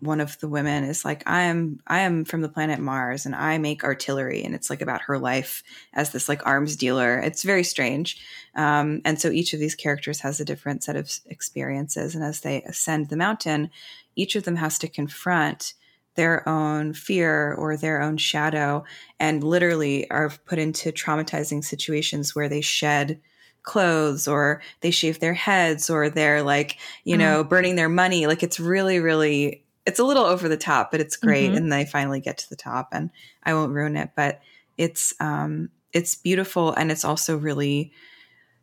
[0.00, 3.34] one of the women is like i am i am from the planet mars and
[3.34, 4.42] i make artillery.
[4.42, 7.18] And it's like about her life as this like arms dealer.
[7.18, 8.20] It's very strange.
[8.54, 12.14] Um, and so each of these characters has a different set of experiences.
[12.14, 13.70] And as they ascend the mountain
[14.16, 15.74] each of them has to confront
[16.16, 18.84] their own fear or their own shadow
[19.18, 23.20] and literally are put into traumatizing situations where they shed
[23.62, 27.20] clothes or they shave their heads or they're like you mm-hmm.
[27.20, 28.26] know burning their money.
[28.26, 31.48] Like it's really really it's a little over the top, but it's great.
[31.48, 31.56] Mm-hmm.
[31.56, 33.10] And they finally get to the top, and
[33.42, 34.40] I won't ruin it, but
[34.76, 37.92] it's um, it's beautiful, and it's also really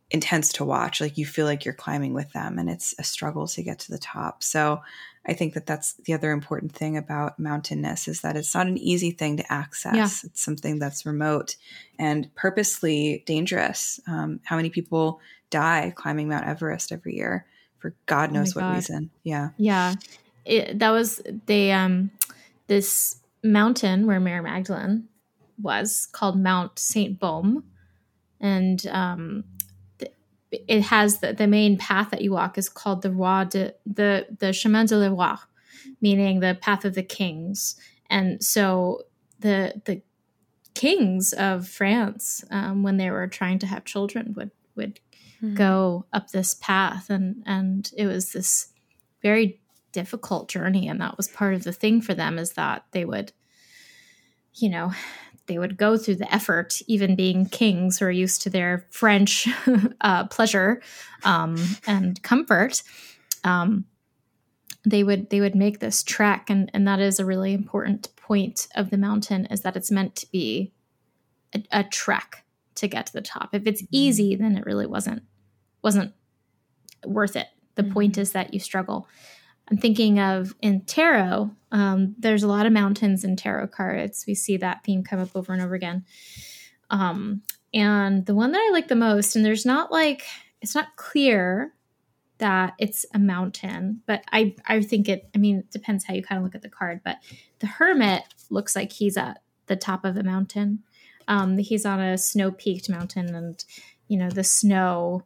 [0.09, 1.01] intense to watch.
[1.01, 3.91] Like you feel like you're climbing with them, and it's a struggle to get to
[3.91, 4.43] the top.
[4.43, 4.81] So
[5.25, 8.77] I think that that's the other important thing about mountainous is that it's not an
[8.77, 9.95] easy thing to access.
[9.95, 10.29] Yeah.
[10.29, 11.57] It's something that's remote
[11.99, 13.99] and purposely dangerous.
[14.07, 17.45] Um, how many people die climbing Mount Everest every year
[17.79, 18.75] for God oh knows oh what God.
[18.75, 19.09] reason?
[19.23, 19.49] Yeah.
[19.57, 19.95] Yeah
[20.47, 22.11] it, that was they um
[22.67, 25.07] this mountain where Mary Magdalene
[25.61, 27.63] was called Mount Saint Baume,
[28.39, 29.43] and um,
[30.49, 34.27] it has the, the main path that you walk is called the Roi de the
[34.39, 35.35] the Chemin de le Roi,
[36.01, 37.75] meaning the path of the kings.
[38.09, 39.03] And so
[39.39, 40.01] the the
[40.73, 44.99] kings of France, um, when they were trying to have children, would would
[45.41, 45.55] mm-hmm.
[45.55, 48.69] go up this path, and and it was this
[49.21, 49.59] very
[49.97, 53.31] difficult journey and that was part of the thing for them is that they would
[54.53, 54.91] you know
[55.47, 59.47] they would go through the effort even being kings who are used to their french
[60.01, 60.83] uh, pleasure
[61.23, 61.57] um,
[61.87, 62.83] and comfort
[63.43, 63.85] um,
[64.85, 68.67] they would they would make this trek and and that is a really important point
[68.75, 70.71] of the mountain is that it's meant to be
[71.55, 73.95] a, a trek to get to the top if it's mm-hmm.
[73.95, 75.23] easy then it really wasn't
[75.81, 76.13] wasn't
[77.03, 77.93] worth it the mm-hmm.
[77.93, 79.07] point is that you struggle
[79.69, 84.23] I'm thinking of in tarot, um, there's a lot of mountains in tarot cards.
[84.27, 86.05] We see that theme come up over and over again.
[86.89, 87.41] Um,
[87.73, 90.23] and the one that I like the most, and there's not like,
[90.61, 91.73] it's not clear
[92.37, 96.23] that it's a mountain, but I, I think it, I mean, it depends how you
[96.23, 97.17] kind of look at the card, but
[97.59, 100.83] the hermit looks like he's at the top of a mountain.
[101.27, 103.63] Um, he's on a snow peaked mountain, and,
[104.07, 105.23] you know, the snow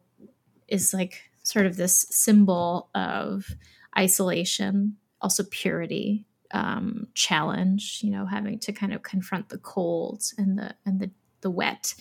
[0.66, 3.54] is like sort of this symbol of
[3.96, 8.00] isolation, also purity, um, challenge.
[8.02, 11.94] You know, having to kind of confront the cold and the and the the wet,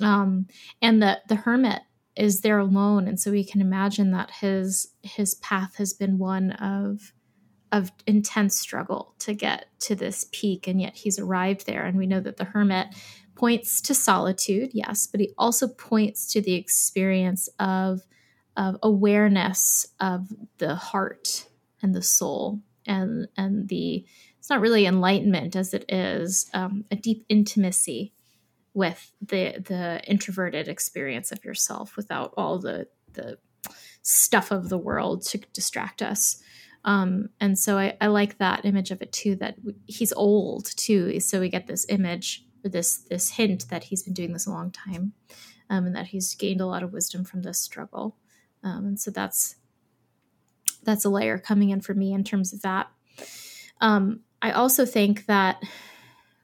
[0.00, 0.46] um,
[0.80, 1.82] and the the hermit
[2.16, 6.52] is there alone, and so we can imagine that his his path has been one
[6.52, 7.12] of
[7.72, 11.84] of intense struggle to get to this peak, and yet he's arrived there.
[11.84, 12.88] And we know that the hermit
[13.34, 18.00] points to solitude, yes, but he also points to the experience of
[18.56, 21.46] of awareness of the heart
[21.82, 24.04] and the soul and and the
[24.38, 28.12] it's not really enlightenment as it is um, a deep intimacy
[28.74, 33.38] with the the introverted experience of yourself without all the the
[34.02, 36.40] stuff of the world to distract us.
[36.84, 41.18] Um, and so I, I like that image of it too that he's old too.
[41.18, 44.70] So we get this image this this hint that he's been doing this a long
[44.70, 45.12] time
[45.70, 48.16] um, and that he's gained a lot of wisdom from this struggle
[48.62, 49.56] um, and so that's
[50.82, 52.88] that's a layer coming in for me in terms of that.
[53.80, 55.62] Um, I also think that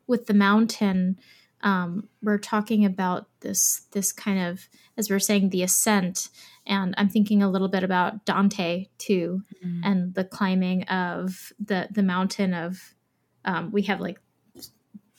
[0.06, 1.18] with the mountain,
[1.62, 6.28] um, we're talking about this this kind of as we're saying the ascent,
[6.66, 9.80] and I'm thinking a little bit about Dante too, mm-hmm.
[9.84, 12.94] and the climbing of the the mountain of
[13.44, 14.18] um, we have like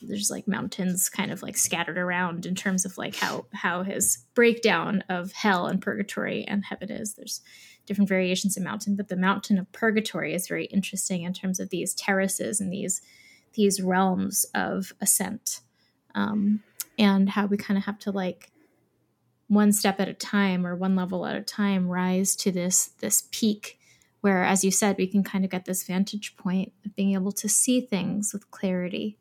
[0.06, 4.24] there's like mountains kind of like scattered around in terms of like how how his
[4.34, 7.14] breakdown of hell and purgatory and heaven is.
[7.14, 7.40] There's
[7.86, 11.70] different variations of mountain but the mountain of purgatory is very interesting in terms of
[11.70, 13.00] these terraces and these
[13.54, 15.60] these realms of ascent
[16.14, 16.62] um,
[16.98, 18.50] and how we kind of have to like
[19.48, 23.28] one step at a time or one level at a time rise to this this
[23.30, 23.78] peak
[24.20, 27.32] where as you said we can kind of get this vantage point of being able
[27.32, 29.18] to see things with clarity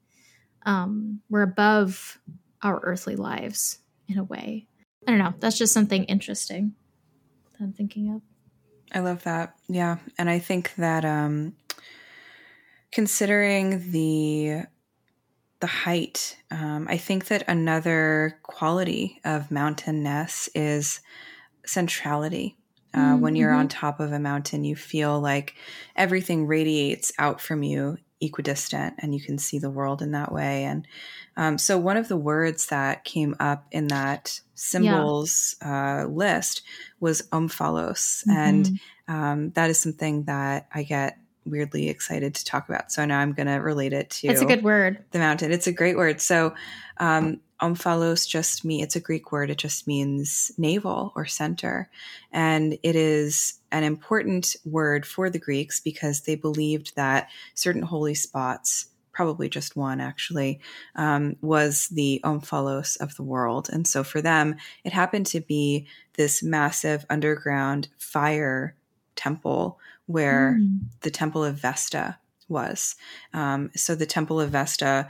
[0.65, 2.19] um, we're above
[2.62, 4.67] our earthly lives in a way
[5.08, 6.73] i don't know that's just something interesting
[7.54, 8.21] that i'm thinking of
[8.93, 11.54] i love that yeah and i think that um
[12.91, 14.63] considering the
[15.63, 16.36] the height.
[16.52, 20.99] Um, I think that another quality of mountain Ness is
[21.65, 22.58] centrality.
[22.93, 23.21] Uh, mm-hmm.
[23.21, 23.80] When you're on mm-hmm.
[23.80, 25.56] top of a mountain, you feel like
[25.95, 30.63] everything radiates out from you equidistant and you can see the world in that way.
[30.63, 30.88] And
[31.36, 36.03] um, so, one of the words that came up in that symbols yeah.
[36.03, 36.62] uh, list
[36.99, 38.25] was omphalos.
[38.25, 38.31] Mm-hmm.
[38.31, 42.91] And um, that is something that I get weirdly excited to talk about.
[42.91, 44.27] So now I'm going to relate it to.
[44.27, 45.03] It's a good word.
[45.12, 45.51] The mountain.
[45.51, 46.21] It's a great word.
[46.21, 46.53] So,
[46.97, 48.82] um, omphalos just me.
[48.82, 49.49] It's a Greek word.
[49.49, 51.89] It just means navel or center,
[52.32, 58.15] and it is an important word for the Greeks because they believed that certain holy
[58.15, 58.88] spots.
[59.13, 60.60] Probably just one actually
[60.95, 65.88] um, was the omphalos of the world, and so for them, it happened to be
[66.15, 68.76] this massive underground fire
[69.15, 70.80] temple where mm.
[71.02, 72.17] the Temple of Vesta
[72.49, 72.95] was.
[73.34, 75.08] Um, so the Temple of Vesta,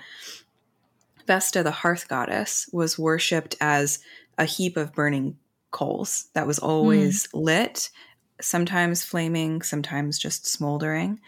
[1.28, 4.00] Vesta, the hearth goddess, was worshipped as
[4.38, 5.38] a heap of burning
[5.72, 7.44] coals that was always mm.
[7.44, 7.90] lit,
[8.42, 11.20] sometimes flaming, sometimes just smoldering.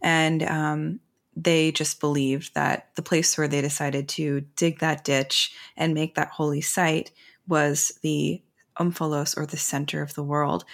[0.00, 1.00] And um,
[1.36, 6.14] they just believed that the place where they decided to dig that ditch and make
[6.14, 7.12] that holy site
[7.46, 8.42] was the
[8.78, 10.64] omphalos or the center of the world.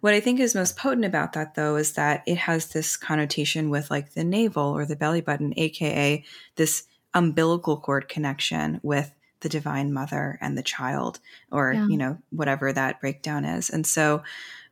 [0.00, 3.68] What I think is most potent about that, though, is that it has this connotation
[3.68, 6.24] with like the navel or the belly button, aka
[6.56, 11.18] this umbilical cord connection with the divine mother and the child,
[11.50, 11.86] or, yeah.
[11.86, 13.70] you know, whatever that breakdown is.
[13.70, 14.22] And so,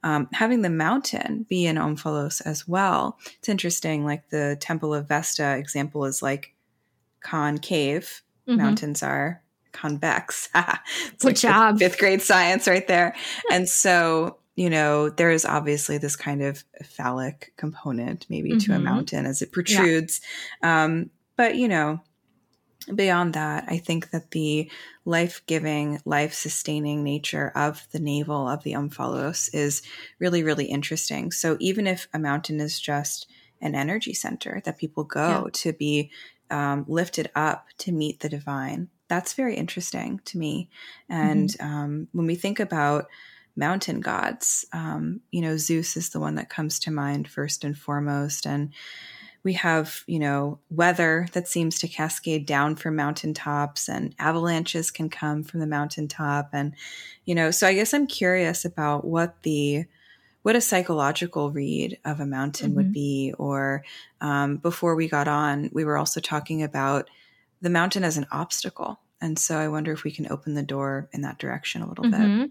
[0.05, 4.05] um, having the mountain be an omphalos as well, it's interesting.
[4.05, 6.55] Like the Temple of Vesta example is like
[7.21, 8.59] concave, mm-hmm.
[8.59, 10.49] mountains are convex.
[10.55, 11.79] Good like job.
[11.79, 13.17] Fifth, fifth grade science right there.
[13.51, 18.59] and so you know, there is obviously this kind of phallic component maybe mm-hmm.
[18.59, 18.87] to a mm-hmm.
[18.87, 20.21] mountain as it protrudes.
[20.61, 20.85] Yeah.
[20.85, 22.01] Um, but, you know,
[22.95, 24.71] beyond that, I think that the
[25.05, 29.83] life giving, life sustaining nature of the navel of the omphalos is
[30.19, 31.31] really, really interesting.
[31.33, 33.29] So even if a mountain is just
[33.61, 35.51] an energy center that people go yeah.
[35.53, 36.11] to be
[36.51, 40.69] um, lifted up to meet the divine, that's very interesting to me.
[41.09, 41.67] And mm-hmm.
[41.67, 43.07] um, when we think about
[43.59, 44.65] mountain gods.
[44.73, 48.47] Um, you know, Zeus is the one that comes to mind first and foremost.
[48.47, 48.73] And
[49.45, 55.09] we have, you know, weather that seems to cascade down from mountaintops, and avalanches can
[55.09, 56.51] come from the mountaintop.
[56.53, 56.75] And,
[57.25, 59.85] you know, so I guess I'm curious about what the
[60.43, 62.77] what a psychological read of a mountain mm-hmm.
[62.77, 63.35] would be.
[63.39, 63.85] Or
[64.21, 67.11] um, before we got on, we were also talking about
[67.61, 69.01] the mountain as an obstacle.
[69.21, 72.05] And so I wonder if we can open the door in that direction a little
[72.05, 72.43] mm-hmm.
[72.43, 72.51] bit.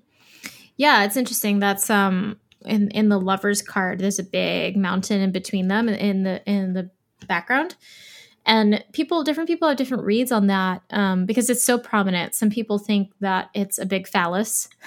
[0.76, 1.60] Yeah, it's interesting.
[1.60, 4.00] That's um in in the lovers card.
[4.00, 6.90] There's a big mountain in between them in the in the
[7.28, 7.76] background,
[8.46, 12.36] and people different people have different reads on that um, because it's so prominent.
[12.36, 14.70] Some people think that it's a big phallus.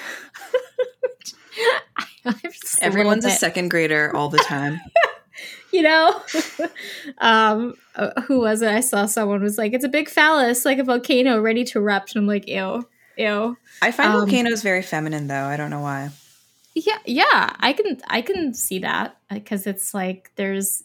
[2.81, 4.81] Everyone's a, second grader all the time.
[5.73, 6.21] you know
[7.19, 10.79] um uh, who was it i saw someone was like it's a big phallus like
[10.79, 12.85] a volcano ready to erupt and i'm like ew
[13.17, 15.45] ew I find um, volcanoes very feminine though.
[15.45, 16.11] I don't know why.
[16.75, 20.85] Yeah, yeah, I can I can see that because it's like there's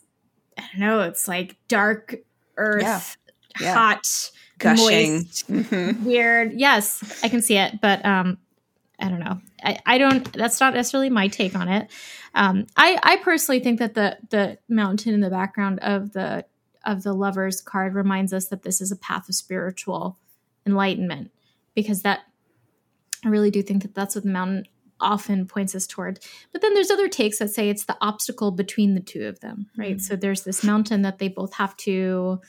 [0.57, 2.15] I don't know, it's like dark
[2.57, 3.09] earth, yeah.
[3.59, 3.73] Yeah.
[3.73, 6.05] hot, gushing, moist, mm-hmm.
[6.05, 6.53] weird.
[6.53, 8.37] Yes, I can see it, but um
[8.99, 9.39] I don't know.
[9.63, 11.91] I, I don't that's not necessarily my take on it.
[12.33, 16.45] Um I I personally think that the the mountain in the background of the
[16.83, 20.17] of the lovers card reminds us that this is a path of spiritual
[20.65, 21.31] enlightenment
[21.75, 22.21] because that
[23.23, 24.65] I really do think that that's what the mountain
[24.99, 26.19] often points us toward.
[26.51, 29.67] But then there's other takes that say it's the obstacle between the two of them,
[29.77, 29.97] right?
[29.97, 29.99] Mm-hmm.
[29.99, 32.41] So there's this mountain that they both have to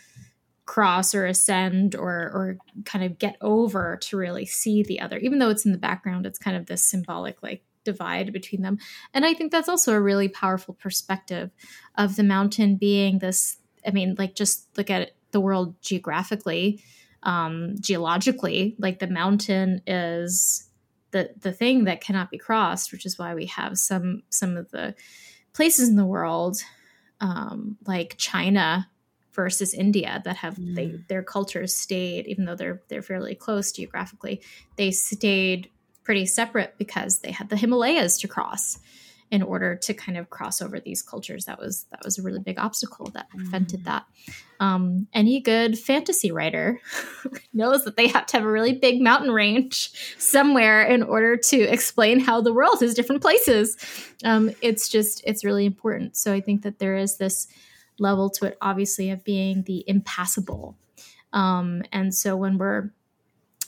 [0.65, 5.19] cross or ascend or or kind of get over to really see the other.
[5.19, 8.79] Even though it's in the background, it's kind of this symbolic like divide between them.
[9.15, 11.51] And I think that's also a really powerful perspective
[11.97, 16.83] of the mountain being this I mean, like just look at the world geographically,
[17.23, 18.75] um, geologically.
[18.79, 20.66] Like the mountain is
[21.17, 24.71] the the thing that cannot be crossed, which is why we have some some of
[24.71, 24.95] the
[25.55, 26.59] places in the world,
[27.21, 28.91] um, like China
[29.33, 30.75] versus India, that have mm.
[30.75, 34.43] they their cultures stayed, even though they're they're fairly close geographically,
[34.77, 35.71] they stayed
[36.05, 38.79] pretty separate because they had the Himalayas to cross
[39.31, 41.47] in order to kind of cross over these cultures.
[41.47, 43.85] That was that was a really big obstacle that prevented mm.
[43.85, 44.05] that.
[44.61, 46.81] Um, any good fantasy writer
[47.53, 51.61] knows that they have to have a really big mountain range somewhere in order to
[51.61, 53.77] explain how the world is different places.
[54.25, 56.17] Um, it's just it's really important.
[56.17, 57.49] So I think that there is this
[57.99, 60.77] level to it, obviously, of being the impassable.
[61.33, 62.91] Um, and so when we're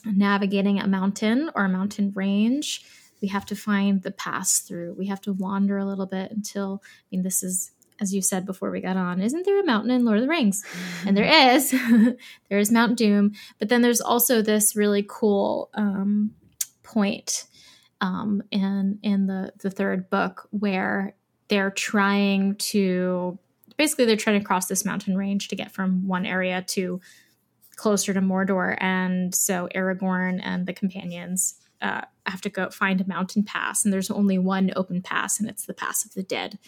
[0.04, 2.84] navigating a mountain or a mountain range,
[3.20, 4.94] we have to find the pass through.
[4.96, 8.46] We have to wander a little bit until, I mean, this is, as you said
[8.46, 10.64] before we got on, isn't there a mountain in Lord of the Rings?
[11.06, 11.70] And there is.
[12.48, 13.32] there is Mount Doom.
[13.58, 16.32] But then there's also this really cool um,
[16.82, 17.46] point
[18.00, 21.14] um, in, in the, the third book where
[21.48, 23.38] they're trying to
[23.76, 27.00] basically they're trying to cross this mountain range to get from one area to
[27.76, 28.76] closer to Mordor.
[28.80, 33.92] And so Aragorn and the companions uh, have to go find a mountain pass, and
[33.92, 36.58] there's only one open pass, and it's the Pass of the Dead.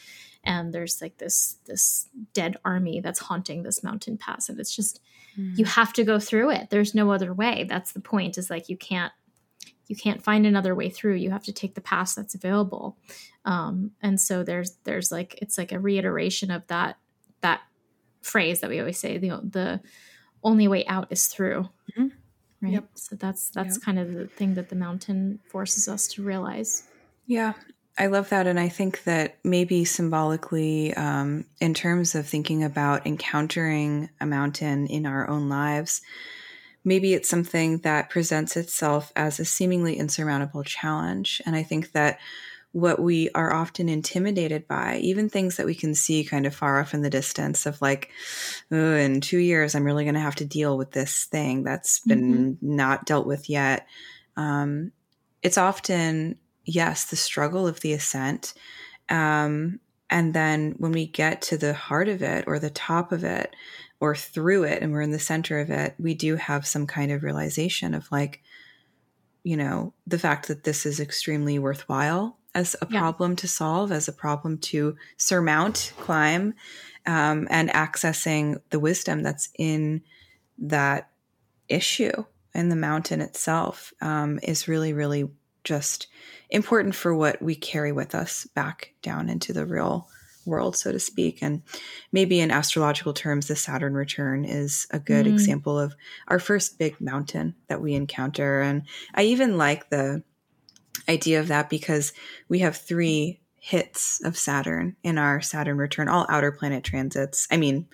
[0.42, 5.00] And there's like this this dead army that's haunting this mountain pass, and it's just
[5.38, 5.56] mm.
[5.56, 6.70] you have to go through it.
[6.70, 7.66] There's no other way.
[7.68, 8.38] That's the point.
[8.38, 9.12] Is like you can't
[9.86, 11.16] you can't find another way through.
[11.16, 12.96] You have to take the pass that's available.
[13.44, 16.96] Um, and so there's there's like it's like a reiteration of that
[17.42, 17.60] that
[18.22, 19.18] phrase that we always say.
[19.18, 19.80] The the
[20.42, 21.68] only way out is through.
[21.92, 22.08] Mm-hmm
[22.62, 22.84] right yep.
[22.94, 23.82] so that's that's yep.
[23.82, 26.84] kind of the thing that the mountain forces us to realize
[27.26, 27.52] yeah
[27.98, 33.06] i love that and i think that maybe symbolically um, in terms of thinking about
[33.06, 36.02] encountering a mountain in our own lives
[36.84, 42.18] maybe it's something that presents itself as a seemingly insurmountable challenge and i think that
[42.72, 46.80] what we are often intimidated by, even things that we can see kind of far
[46.80, 48.10] off in the distance of like,
[48.70, 51.98] oh, in two years, I'm really going to have to deal with this thing that's
[52.00, 52.76] been mm-hmm.
[52.76, 53.86] not dealt with yet.
[54.36, 54.92] Um,
[55.42, 58.54] it's often, yes, the struggle of the ascent.
[59.08, 63.24] Um, and then when we get to the heart of it or the top of
[63.24, 63.54] it
[63.98, 67.10] or through it and we're in the center of it, we do have some kind
[67.10, 68.42] of realization of like,
[69.42, 73.00] you know, the fact that this is extremely worthwhile as a yeah.
[73.00, 76.54] problem to solve, as a problem to surmount, climb,
[77.06, 80.02] um, and accessing the wisdom that's in
[80.58, 81.10] that
[81.68, 85.30] issue in the mountain itself um, is really, really
[85.62, 86.08] just
[86.50, 90.08] important for what we carry with us back down into the real
[90.46, 91.42] world, so to speak.
[91.42, 91.62] And
[92.12, 95.32] maybe in astrological terms, the Saturn return is a good mm.
[95.32, 95.94] example of
[96.28, 98.60] our first big mountain that we encounter.
[98.60, 98.82] And
[99.14, 100.22] I even like the
[101.08, 102.12] idea of that because
[102.48, 107.46] we have three hits of Saturn in our Saturn return, all outer planet transits.
[107.50, 107.86] I mean,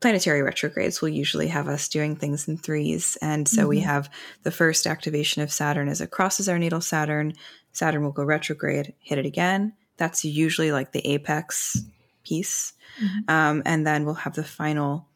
[0.00, 3.16] planetary retrogrades will usually have us doing things in threes.
[3.20, 3.68] And so mm-hmm.
[3.68, 4.10] we have
[4.42, 7.34] the first activation of Saturn as it crosses our natal Saturn.
[7.72, 9.74] Saturn will go retrograde, hit it again.
[9.96, 11.84] That's usually like the apex
[12.24, 12.72] piece.
[13.00, 13.30] Mm-hmm.
[13.30, 15.06] Um, and then we'll have the final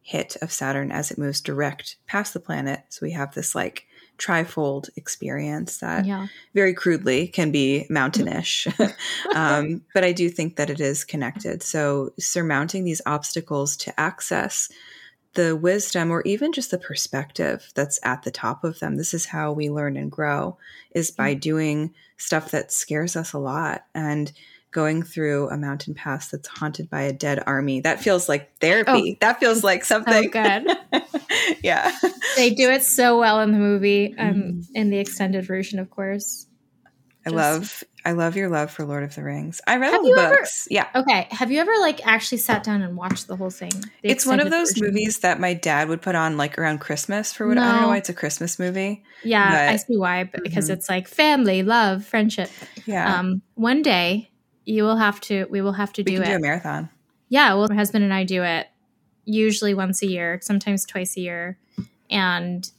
[0.00, 2.84] hit of Saturn as it moves direct past the planet.
[2.88, 3.87] So we have this like
[4.18, 6.26] trifold experience that yeah.
[6.54, 8.66] very crudely can be mountainish.
[9.34, 11.62] um, but I do think that it is connected.
[11.62, 14.68] So surmounting these obstacles to access
[15.34, 18.96] the wisdom or even just the perspective that's at the top of them.
[18.96, 20.58] This is how we learn and grow
[20.90, 24.32] is by doing stuff that scares us a lot and
[24.78, 27.80] going through a mountain pass that's haunted by a dead army.
[27.80, 29.14] That feels like therapy.
[29.14, 30.22] Oh, that feels like something.
[30.22, 31.02] So good.
[31.64, 31.90] yeah.
[32.36, 34.66] They do it so well in the movie, um, mm.
[34.76, 36.46] in the extended version, of course.
[37.26, 39.60] I love I love your love for Lord of the Rings.
[39.66, 40.68] I read all the books.
[40.70, 40.86] Ever, yeah.
[40.94, 41.26] Okay.
[41.32, 43.72] Have you ever like actually sat down and watched the whole thing?
[44.02, 44.86] The it's one of those version?
[44.86, 47.62] movies that my dad would put on like around Christmas for what no.
[47.62, 49.02] I don't know why it's a Christmas movie.
[49.24, 50.74] Yeah, but, I see why, but because mm-hmm.
[50.74, 52.50] it's like family, love, friendship.
[52.86, 53.18] Yeah.
[53.18, 54.30] Um, one day
[54.68, 55.46] you will have to.
[55.50, 56.26] We will have to we do it.
[56.26, 56.90] Do a marathon.
[57.28, 57.54] Yeah.
[57.54, 58.68] Well, my husband and I do it
[59.24, 61.58] usually once a year, sometimes twice a year,
[62.10, 62.70] and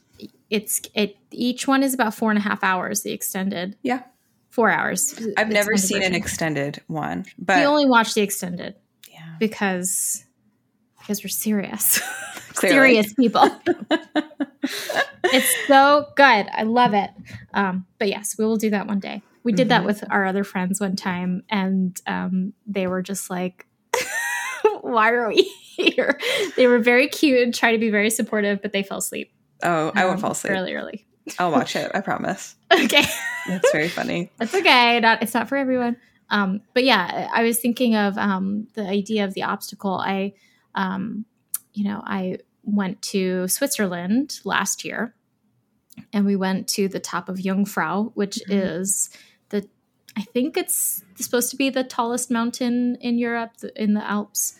[0.48, 1.16] it's it.
[1.32, 3.02] Each one is about four and a half hours.
[3.02, 3.76] The extended.
[3.82, 4.02] Yeah.
[4.50, 5.20] Four hours.
[5.36, 6.12] I've never seen version.
[6.12, 8.74] an extended one, but we only watch the extended.
[9.10, 9.36] Yeah.
[9.38, 10.24] Because
[10.98, 12.00] because we're serious.
[12.54, 13.42] serious people.
[15.24, 16.46] it's so good.
[16.52, 17.10] I love it.
[17.54, 19.22] Um, but yes, we will do that one day.
[19.42, 19.68] We did mm-hmm.
[19.68, 23.66] that with our other friends one time, and um, they were just like,
[24.82, 25.42] why are we
[25.76, 26.18] here?
[26.56, 29.32] They were very cute and tried to be very supportive, but they fell asleep.
[29.62, 30.52] Oh, I um, won't fall asleep.
[30.52, 31.06] Really early.
[31.38, 31.90] I'll watch it.
[31.94, 32.56] I promise.
[32.72, 33.04] Okay.
[33.46, 34.30] That's very funny.
[34.38, 35.00] That's okay.
[35.00, 35.96] Not it's not for everyone.
[36.30, 39.94] Um, but yeah, I was thinking of um, the idea of the obstacle.
[39.94, 40.34] I,
[40.74, 41.24] um,
[41.72, 45.14] you know, I went to Switzerland last year,
[46.12, 48.52] and we went to the top of Jungfrau, which mm-hmm.
[48.52, 49.10] is
[50.16, 54.58] I think it's supposed to be the tallest mountain in Europe, in the Alps.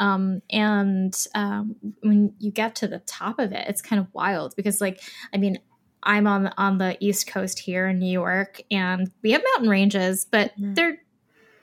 [0.00, 4.54] Um, and um, when you get to the top of it, it's kind of wild
[4.56, 5.00] because, like,
[5.32, 5.58] I mean,
[6.02, 10.26] I'm on on the East Coast here in New York, and we have mountain ranges,
[10.30, 10.74] but mm.
[10.74, 10.98] they're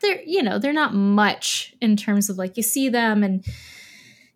[0.01, 3.45] they're you know they're not much in terms of like you see them and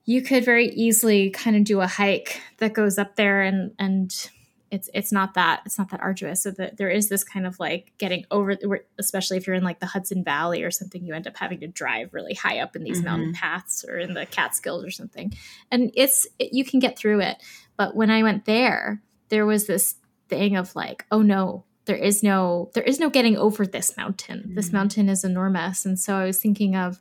[0.05, 4.29] you could very easily kind of do a hike that goes up there and and
[4.71, 7.59] it's it's not that it's not that arduous so that there is this kind of
[7.59, 8.57] like getting over
[8.97, 11.67] especially if you're in like the hudson valley or something you end up having to
[11.67, 13.07] drive really high up in these mm-hmm.
[13.07, 15.33] mountain paths or in the catskills or something
[15.71, 17.37] and it's it, you can get through it
[17.77, 19.95] but when i went there there was this
[20.29, 24.39] thing of like, oh no, there is no there is no getting over this mountain.
[24.39, 24.55] Mm-hmm.
[24.55, 25.85] This mountain is enormous.
[25.85, 26.99] And so I was thinking of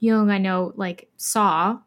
[0.00, 1.78] Jung, I know like saw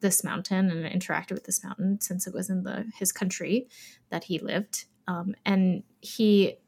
[0.00, 3.68] this mountain and interacted with this mountain since it was in the his country
[4.10, 4.84] that he lived.
[5.06, 6.58] Um, and he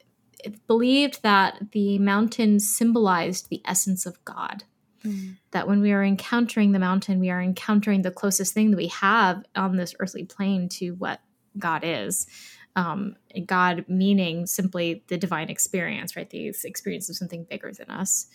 [0.66, 4.64] believed that the mountain symbolized the essence of God.
[5.04, 5.36] Mm.
[5.50, 8.88] That when we are encountering the mountain, we are encountering the closest thing that we
[8.88, 11.20] have on this earthly plane to what
[11.58, 12.26] God is.
[12.74, 16.30] Um, God meaning simply the divine experience, right?
[16.30, 18.26] The experience of something bigger than us.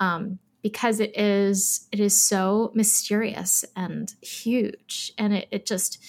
[0.00, 5.12] Um, because it is it is so mysterious and huge.
[5.18, 6.02] And it, it just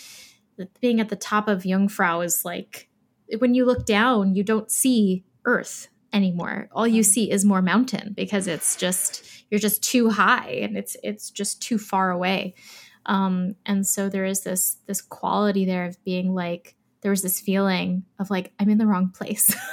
[0.80, 2.90] being at the top of Jungfrau is like
[3.40, 6.70] when you look down, you don't see Earth anymore.
[6.72, 10.96] All you see is more mountain because it's just you're just too high and it's
[11.04, 12.54] it's just too far away.
[13.08, 17.40] Um, and so there is this this quality there of being like there was this
[17.40, 19.56] feeling of like i'm in the wrong place.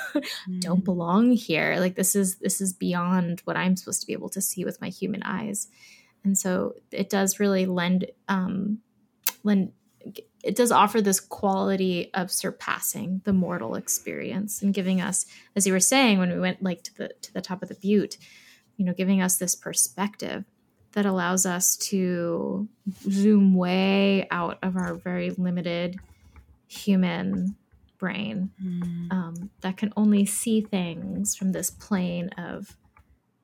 [0.47, 0.61] Mm.
[0.61, 1.77] don't belong here.
[1.79, 4.79] Like this is this is beyond what i'm supposed to be able to see with
[4.81, 5.68] my human eyes.
[6.23, 8.81] And so it does really lend um
[9.43, 9.73] lend
[10.43, 15.25] it does offer this quality of surpassing the mortal experience and giving us
[15.57, 17.75] as you were saying when we went like to the to the top of the
[17.77, 18.18] butte
[18.77, 20.45] you know giving us this perspective
[20.93, 22.68] that allows us to
[23.09, 25.99] zoom way out of our very limited
[26.73, 27.57] human
[27.99, 29.12] brain mm.
[29.12, 32.77] um, that can only see things from this plane of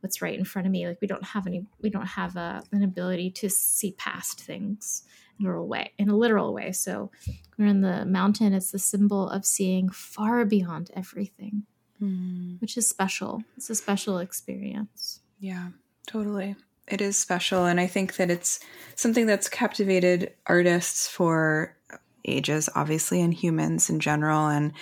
[0.01, 0.87] what's right in front of me.
[0.87, 5.03] Like we don't have any we don't have a, an ability to see past things
[5.39, 6.72] in a literal way in a literal way.
[6.72, 7.11] So
[7.57, 8.53] we're in the mountain.
[8.53, 11.64] It's the symbol of seeing far beyond everything
[12.03, 12.61] mm.
[12.61, 13.43] which is special.
[13.57, 15.20] It's a special experience.
[15.39, 15.68] Yeah
[16.09, 16.57] totally.
[16.89, 18.61] It is special and i think that it's
[18.95, 21.76] something that's captivated artists for
[22.25, 24.47] ages, obviously, and humans in general.
[24.47, 24.73] And,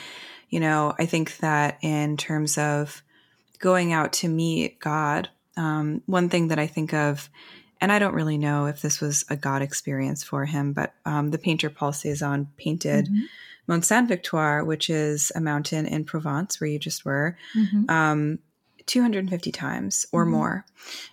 [0.51, 3.03] you know, I think that in terms of
[3.59, 7.30] going out to meet God, um, one thing that I think of,
[7.80, 11.30] and I don't really know if this was a God experience for him, but um,
[11.30, 13.24] the painter Paul Cézanne painted mm-hmm.
[13.66, 17.37] Mont Sainte-Victoire, which is a mountain in Provence where you just were.
[17.55, 17.91] Mm-hmm.
[17.91, 18.39] Um,
[18.87, 20.32] 250 times or mm-hmm.
[20.32, 20.64] more.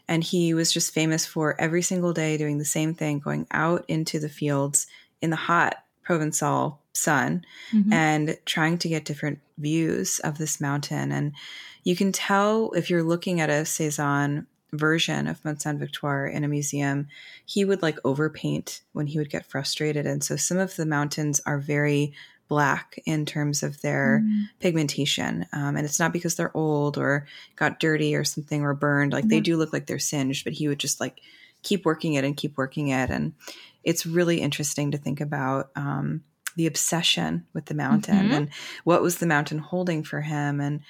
[0.07, 3.85] And he was just famous for every single day doing the same thing, going out
[3.87, 4.87] into the fields
[5.21, 7.91] in the hot Provençal sun mm-hmm.
[7.91, 11.11] and trying to get different views of this mountain.
[11.11, 11.33] And
[11.83, 16.47] you can tell if you're looking at a Cézanne version of Mont Sainte-Victoire in a
[16.47, 17.07] museum,
[17.45, 20.05] he would like overpaint when he would get frustrated.
[20.05, 22.13] And so some of the mountains are very
[22.47, 24.45] black in terms of their mm.
[24.59, 25.45] pigmentation.
[25.53, 27.25] Um, and it's not because they're old or
[27.55, 29.13] got dirty or something or burned.
[29.13, 29.29] Like mm-hmm.
[29.29, 31.21] they do look like they're singed, but he would just like
[31.63, 33.09] keep working it and keep working it.
[33.09, 33.33] And
[33.83, 36.23] it's really interesting to think about um,
[36.55, 38.33] the obsession with the mountain mm-hmm.
[38.33, 38.49] and
[38.83, 40.59] what was the mountain holding for him.
[40.61, 40.81] And,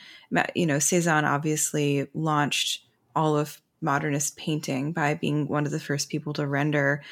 [0.55, 2.83] you know, Cezanne obviously launched
[3.15, 7.03] all of modernist painting by being one of the first people to render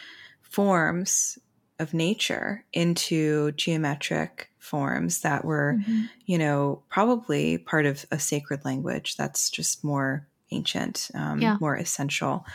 [0.41, 1.37] forms
[1.79, 6.03] of nature into geometric forms that were, mm-hmm.
[6.25, 11.57] you know, probably part of a sacred language that's just more ancient, um, yeah.
[11.59, 12.45] more essential.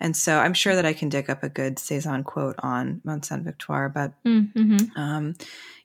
[0.00, 3.24] And so I'm sure that I can dig up a good Cezanne quote on Mont
[3.24, 5.00] Sainte-Victoire, but, mm-hmm.
[5.00, 5.34] um,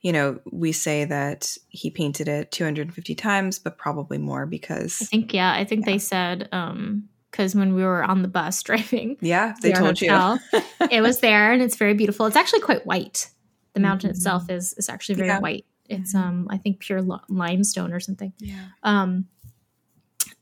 [0.02, 5.02] you know, we say that he painted it 250 times, but probably more because.
[5.02, 5.94] I think, yeah, I think yeah.
[5.94, 10.40] they said, um, because when we were on the bus driving, yeah, they told hotel,
[10.54, 10.62] you
[10.92, 12.26] it was there and it's very beautiful.
[12.26, 13.30] It's actually quite white.
[13.74, 14.18] The mountain mm-hmm.
[14.18, 15.40] itself is is actually very yeah.
[15.40, 15.66] white.
[15.88, 16.28] It's mm-hmm.
[16.28, 18.34] um I think pure limestone or something.
[18.40, 18.66] Yeah.
[18.84, 19.28] Um,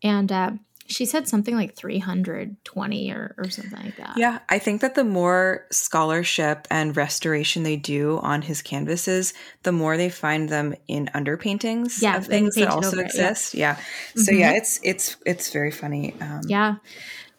[0.04, 0.52] and uh,
[0.88, 4.14] she said something like 320 or, or something like that.
[4.18, 9.34] Yeah, I think that the more scholarship and restoration they do on his canvases,
[9.64, 13.54] the more they find them in underpaintings yeah, of things that also exist.
[13.54, 13.78] Yeah.
[13.78, 14.24] yeah.
[14.24, 14.40] So mm-hmm.
[14.40, 16.16] yeah, it's it's it's very funny.
[16.22, 16.76] Um, yeah.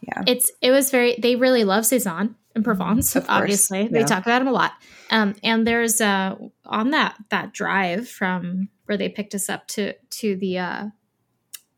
[0.00, 0.22] Yeah.
[0.26, 3.82] It's it was very they really love Cezanne in Provence, obviously.
[3.82, 3.88] Yeah.
[3.90, 4.72] They talk about him a lot.
[5.10, 6.36] Um, and there's uh
[6.66, 10.86] on that that drive from where they picked us up to to the uh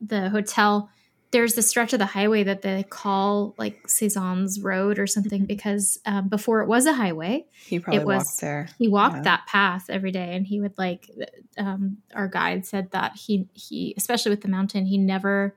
[0.00, 0.90] the hotel
[1.32, 5.46] there's the stretch of the highway that they call like Cezanne's Road or something mm-hmm.
[5.46, 8.68] because um, before it was a highway, he probably it was, walked there.
[8.78, 9.22] He walked yeah.
[9.22, 11.08] that path every day, and he would like.
[11.56, 15.54] Um, our guide said that he he especially with the mountain, he never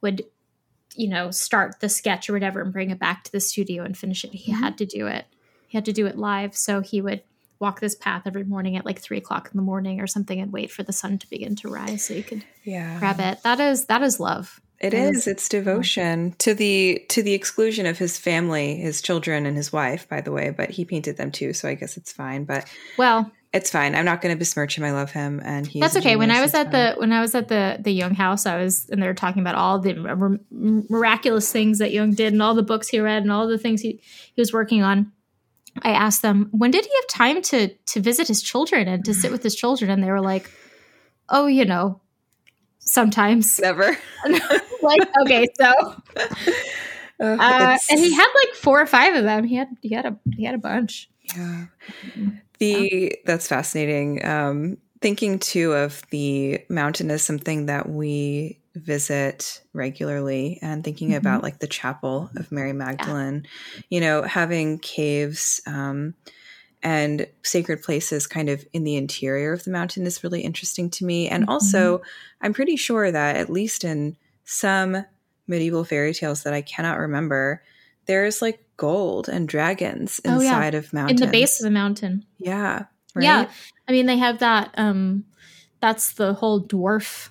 [0.00, 0.22] would,
[0.94, 3.96] you know, start the sketch or whatever and bring it back to the studio and
[3.96, 4.32] finish it.
[4.32, 4.62] He mm-hmm.
[4.62, 5.26] had to do it.
[5.66, 7.22] He had to do it live, so he would
[7.58, 10.52] walk this path every morning at like three o'clock in the morning or something and
[10.52, 13.00] wait for the sun to begin to rise so you could yeah.
[13.00, 13.42] grab it.
[13.42, 14.60] That is that is love.
[14.80, 15.26] It is.
[15.26, 20.08] It's devotion to the to the exclusion of his family, his children, and his wife.
[20.08, 22.44] By the way, but he painted them too, so I guess it's fine.
[22.44, 23.96] But well, it's fine.
[23.96, 24.84] I'm not going to besmirch him.
[24.84, 26.14] I love him, and he's that's okay.
[26.14, 28.88] When I was at the when I was at the the Jung house, I was
[28.90, 32.62] and they were talking about all the miraculous things that Jung did, and all the
[32.62, 34.00] books he read, and all the things he
[34.34, 35.10] he was working on.
[35.82, 39.14] I asked them when did he have time to to visit his children and to
[39.14, 40.50] sit with his children, and they were like,
[41.28, 42.00] "Oh, you know,
[42.90, 43.96] sometimes never."
[44.82, 45.70] like okay, so
[47.20, 49.44] uh, and he had like four or five of them.
[49.44, 51.10] He had he had a he had a bunch.
[51.36, 51.66] Yeah.
[52.58, 54.24] The that's fascinating.
[54.24, 61.18] Um, thinking too of the mountain as something that we visit regularly and thinking mm-hmm.
[61.18, 63.82] about like the chapel of Mary Magdalene, yeah.
[63.90, 66.14] you know, having caves um,
[66.82, 71.04] and sacred places kind of in the interior of the mountain is really interesting to
[71.04, 71.28] me.
[71.28, 71.50] And mm-hmm.
[71.50, 72.02] also,
[72.40, 75.04] I'm pretty sure that at least in some
[75.46, 77.62] medieval fairy tales that I cannot remember,
[78.06, 80.78] there's like gold and dragons inside oh, yeah.
[80.78, 81.20] of mountains.
[81.20, 82.24] In the base of the mountain.
[82.38, 82.84] Yeah.
[83.14, 83.24] Right?
[83.24, 83.50] Yeah.
[83.88, 84.70] I mean, they have that.
[84.76, 85.24] Um,
[85.80, 87.30] that's the whole dwarf.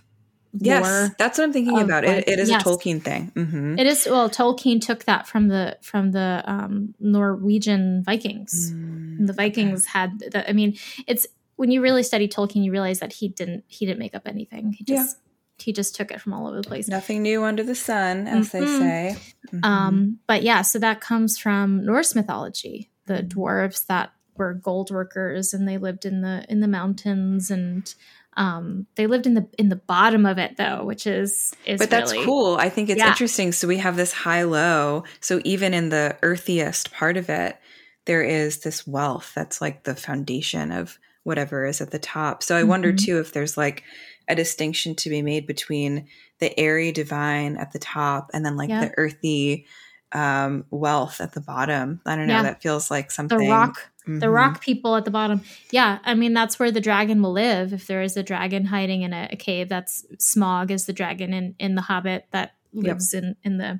[0.54, 2.04] Yes, that's what I'm thinking about.
[2.04, 2.62] Like, it, it is yes.
[2.62, 3.32] a Tolkien thing.
[3.36, 3.80] Mm-hmm.
[3.80, 4.08] It is.
[4.10, 8.72] Well, Tolkien took that from the from the um, Norwegian Vikings.
[8.72, 10.00] Mm, the Vikings okay.
[10.00, 10.20] had.
[10.20, 11.28] The, I mean, it's
[11.58, 14.74] when you really study Tolkien, you realize that he didn't he didn't make up anything.
[14.74, 15.18] He just
[15.60, 16.88] he just took it from all over the place.
[16.88, 18.58] Nothing new under the sun, as mm-hmm.
[18.60, 19.18] they say.
[19.48, 19.66] Mm-hmm.
[19.66, 22.90] Um, but yeah, so that comes from Norse mythology.
[23.06, 23.40] The mm-hmm.
[23.40, 27.94] dwarves that were gold workers and they lived in the in the mountains and
[28.38, 31.90] um, they lived in the in the bottom of it though, which is is but
[31.90, 32.56] that's really, cool.
[32.56, 33.10] I think it's yeah.
[33.10, 33.52] interesting.
[33.52, 35.04] So we have this high low.
[35.20, 37.58] So even in the earthiest part of it,
[38.06, 42.44] there is this wealth that's like the foundation of whatever is at the top.
[42.44, 42.70] So I mm-hmm.
[42.70, 43.84] wonder too if there's like
[44.28, 46.08] a distinction to be made between
[46.40, 48.86] the airy divine at the top and then like yeah.
[48.86, 49.66] the earthy
[50.12, 52.02] um, wealth at the bottom.
[52.06, 52.36] I don't know.
[52.36, 52.44] Yeah.
[52.44, 53.40] That feels like something.
[53.40, 54.20] The rock, mm-hmm.
[54.20, 55.42] the rock people at the bottom.
[55.72, 57.74] Yeah, I mean that's where the dragon will live.
[57.74, 61.34] If there is a dragon hiding in a, a cave, that's Smaug is the dragon
[61.34, 63.24] in in the Hobbit that lives yep.
[63.24, 63.80] in in the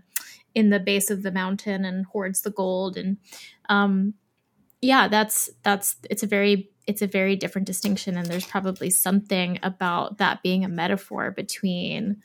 [0.58, 3.18] in the base of the mountain and hoards the gold and
[3.70, 4.16] um
[4.82, 9.60] yeah that's that's it's a very it's a very different distinction and there's probably something
[9.62, 12.18] about that being a metaphor between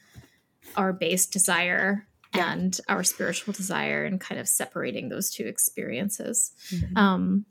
[0.76, 2.52] our base desire yeah.
[2.52, 6.96] and our spiritual desire and kind of separating those two experiences mm-hmm.
[6.96, 7.44] um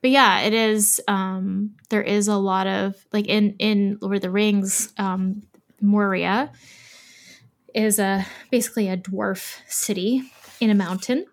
[0.00, 4.22] but yeah it is um there is a lot of like in in lord of
[4.22, 5.42] the rings um
[5.80, 6.52] moria
[7.74, 10.22] is a basically a dwarf city
[10.60, 11.24] in a mountain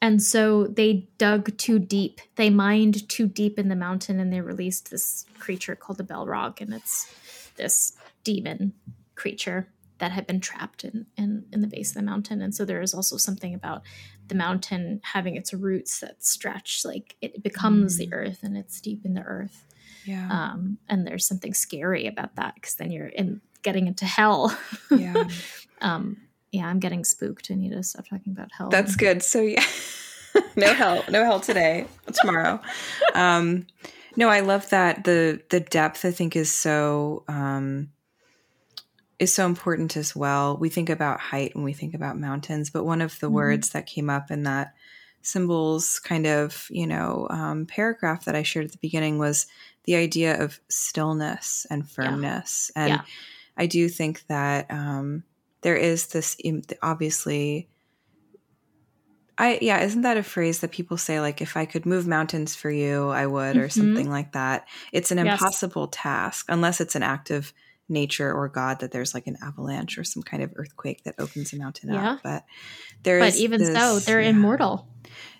[0.00, 2.20] and so they dug too deep.
[2.36, 6.60] They mined too deep in the mountain and they released this creature called the Balrog.
[6.60, 7.12] And it's
[7.56, 8.74] this demon
[9.14, 9.68] creature
[9.98, 12.40] that had been trapped in, in, in the base of the mountain.
[12.40, 13.82] And so there is also something about
[14.28, 17.98] the mountain having its roots that stretch, like it becomes mm.
[17.98, 19.64] the earth and it's deep in the earth.
[20.04, 20.28] Yeah.
[20.30, 24.56] Um, and there's something scary about that because then you're in getting into hell.
[24.90, 25.24] Yeah.
[25.80, 26.18] um,
[26.52, 27.50] yeah, I'm getting spooked.
[27.50, 28.70] I need to stop talking about hell.
[28.70, 29.22] That's good.
[29.22, 29.64] So yeah,
[30.56, 31.86] no hell, no hell today,
[32.20, 32.60] tomorrow.
[33.14, 33.66] Um,
[34.16, 36.04] no, I love that the the depth.
[36.04, 37.90] I think is so um,
[39.18, 40.56] is so important as well.
[40.56, 43.36] We think about height when we think about mountains, but one of the mm-hmm.
[43.36, 44.74] words that came up in that
[45.20, 49.46] symbols kind of you know um, paragraph that I shared at the beginning was
[49.84, 52.82] the idea of stillness and firmness, yeah.
[52.82, 53.02] and yeah.
[53.56, 54.70] I do think that.
[54.70, 55.24] Um,
[55.62, 56.36] there is this
[56.82, 57.68] obviously
[59.36, 62.56] I yeah, isn't that a phrase that people say like if I could move mountains
[62.56, 63.80] for you, I would or mm-hmm.
[63.80, 64.66] something like that.
[64.92, 65.40] It's an yes.
[65.40, 67.52] impossible task unless it's an act of
[67.88, 71.52] nature or God that there's like an avalanche or some kind of earthquake that opens
[71.52, 72.12] a mountain yeah.
[72.12, 72.20] up.
[72.22, 72.44] But
[73.02, 74.30] there But even this, so, they're yeah.
[74.30, 74.88] immortal.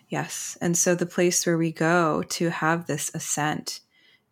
[0.08, 0.56] Yes.
[0.60, 3.80] And so the place where we go to have this ascent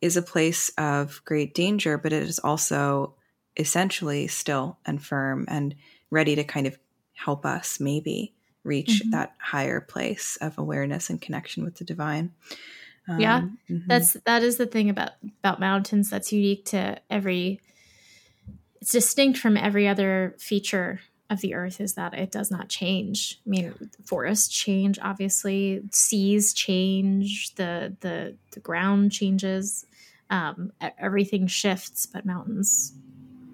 [0.00, 3.14] is a place of great danger, but it is also
[3.56, 5.74] essentially still and firm and
[6.10, 6.78] ready to kind of
[7.14, 9.10] help us maybe reach mm-hmm.
[9.10, 12.32] that higher place of awareness and connection with the divine.
[13.08, 13.40] Um, yeah,
[13.70, 13.86] mm-hmm.
[13.86, 17.60] that's that is the thing about about mountains that's unique to every.
[18.86, 23.40] It's distinct from every other feature of the earth is that it does not change.
[23.44, 23.74] I mean,
[24.04, 29.86] forests change, obviously, seas change, the the the ground changes,
[30.30, 30.70] um,
[31.00, 32.92] everything shifts, but mountains,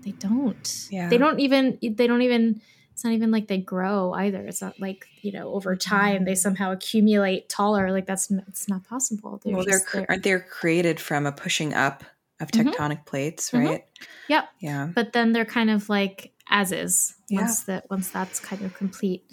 [0.02, 0.88] they don't.
[0.90, 1.78] Yeah, they don't even.
[1.80, 2.60] They don't even.
[2.92, 4.42] It's not even like they grow either.
[4.42, 7.90] It's not like you know over time they somehow accumulate taller.
[7.90, 9.40] Like that's it's not possible.
[9.42, 12.04] They're well, they're aren't they created from a pushing up
[12.42, 12.68] of mm-hmm.
[12.68, 13.04] tectonic mm-hmm.
[13.04, 13.84] plates, right?
[13.84, 14.04] Mm-hmm.
[14.28, 14.48] Yep.
[14.60, 14.88] Yeah.
[14.94, 17.74] But then they're kind of like as is once yeah.
[17.74, 19.24] that once that's kind of complete.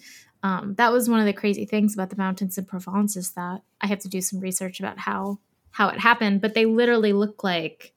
[0.42, 3.62] Um, that was one of the crazy things about the mountains in Provence is that
[3.82, 5.40] I have to do some research about how
[5.72, 7.94] how it happened, but they literally look like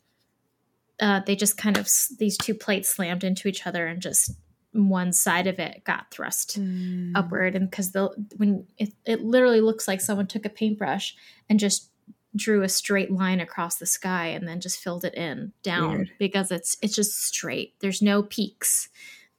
[1.01, 1.89] uh, they just kind of
[2.19, 4.33] these two plates slammed into each other and just
[4.73, 7.13] one side of it got thrust mm.
[7.15, 8.09] upward and because the
[8.39, 11.15] when it, it literally looks like someone took a paintbrush
[11.51, 11.91] and just
[12.35, 16.11] drew a straight line across the sky and then just filled it in down Weird.
[16.19, 17.75] because it's it's just straight.
[17.81, 18.89] There's no peaks.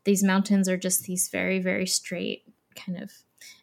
[0.06, 2.44] These mountains are just these very very straight
[2.76, 3.12] kind of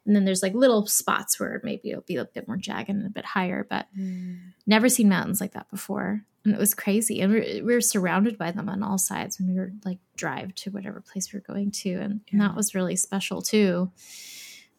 [0.06, 3.06] and then there's like little spots where maybe it'll be a bit more jagged and
[3.06, 4.38] a bit higher but mm.
[4.66, 8.50] never seen mountains like that before and it was crazy and we were, surrounded by
[8.50, 11.70] them on all sides when we were like drive to whatever place we were going
[11.70, 12.32] to and, yeah.
[12.32, 13.90] and that was really special too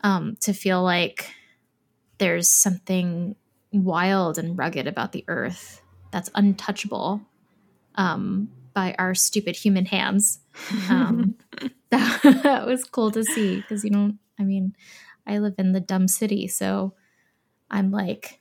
[0.03, 1.29] um, to feel like
[2.17, 3.35] there's something
[3.71, 7.21] wild and rugged about the earth that's untouchable
[7.95, 10.39] um, by our stupid human hands.
[10.89, 11.35] Um,
[11.89, 14.75] that, that, was cool to see because you know, I mean,
[15.25, 16.93] I live in the dumb city, so
[17.69, 18.39] I'm like,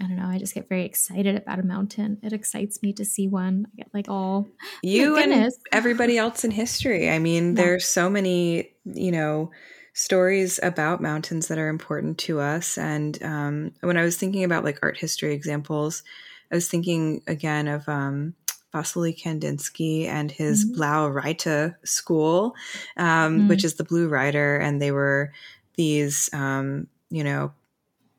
[0.00, 2.18] I don't know, I just get very excited about a mountain.
[2.22, 3.66] It excites me to see one.
[3.72, 4.46] I get like all
[4.82, 7.10] you and everybody else in history.
[7.10, 7.62] I mean, yeah.
[7.62, 9.50] there's so many, you know,
[9.98, 12.78] stories about mountains that are important to us.
[12.78, 16.04] And um, when I was thinking about like art history examples,
[16.52, 18.34] I was thinking again of um,
[18.70, 20.76] Vasily Kandinsky and his mm-hmm.
[20.76, 22.54] Blaue Reiter school,
[22.96, 23.48] um, mm-hmm.
[23.48, 24.56] which is the Blue Rider.
[24.56, 25.32] And they were
[25.74, 27.52] these, um, you know,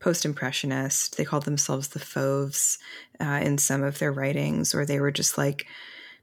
[0.02, 1.16] post impressionist.
[1.16, 2.78] They called themselves the Fauves
[3.22, 5.66] uh, in some of their writings, or they were just like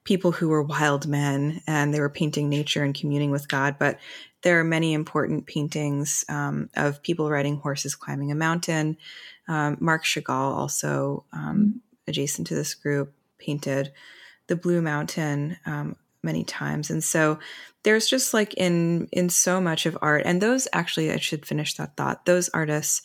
[0.05, 3.77] people who were wild men and they were painting nature and communing with God.
[3.79, 3.99] But
[4.47, 8.97] there are many important paintings um, of people riding horses climbing a mountain.
[9.49, 13.93] Um, Marc Chagall, also um, adjacent to this group, painted
[14.47, 17.41] the Blue Mountain um, many times, and so
[17.83, 21.75] there's just like in in so much of art, and those actually, I should finish
[21.75, 22.25] that thought.
[22.25, 23.03] Those artists,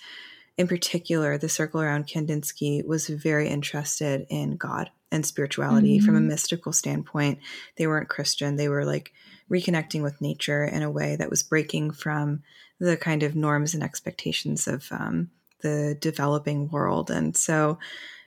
[0.57, 6.05] in particular, the circle around Kandinsky was very interested in God and spirituality mm-hmm.
[6.05, 6.27] from a mm-hmm.
[6.27, 7.39] mystical standpoint.
[7.77, 9.11] They weren't Christian; they were like
[9.51, 12.41] reconnecting with nature in a way that was breaking from
[12.79, 15.29] the kind of norms and expectations of um,
[15.61, 17.11] the developing world.
[17.11, 17.77] And so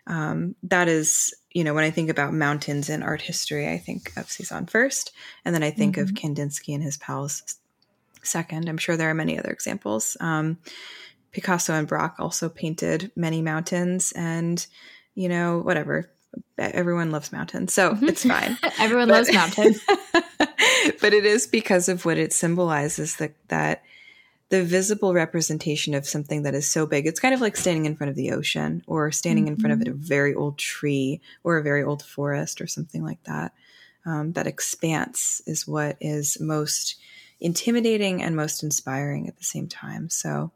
[0.06, 4.12] um, that is, you know, when I think about mountains in art history, I think
[4.16, 5.12] of Cezanne first,
[5.44, 6.02] and then I think mm-hmm.
[6.02, 7.42] of Kandinsky and his pals
[8.22, 8.68] second.
[8.68, 10.16] I'm sure there are many other examples.
[10.20, 10.58] Um,
[11.32, 14.64] Picasso and Braque also painted many mountains, and
[15.14, 16.10] you know, whatever.
[16.58, 18.08] Everyone loves mountains, so mm-hmm.
[18.08, 18.58] it's fine.
[18.78, 19.80] Everyone but, loves mountains.
[21.00, 23.82] but it is because of what it symbolizes that that
[24.50, 27.06] the visible representation of something that is so big.
[27.06, 29.54] It's kind of like standing in front of the ocean or standing mm-hmm.
[29.54, 30.00] in front of a mm-hmm.
[30.00, 33.52] very old tree or a very old forest or something like that.
[34.06, 36.96] Um, that expanse is what is most
[37.40, 40.10] intimidating and most inspiring at the same time.
[40.10, 40.52] So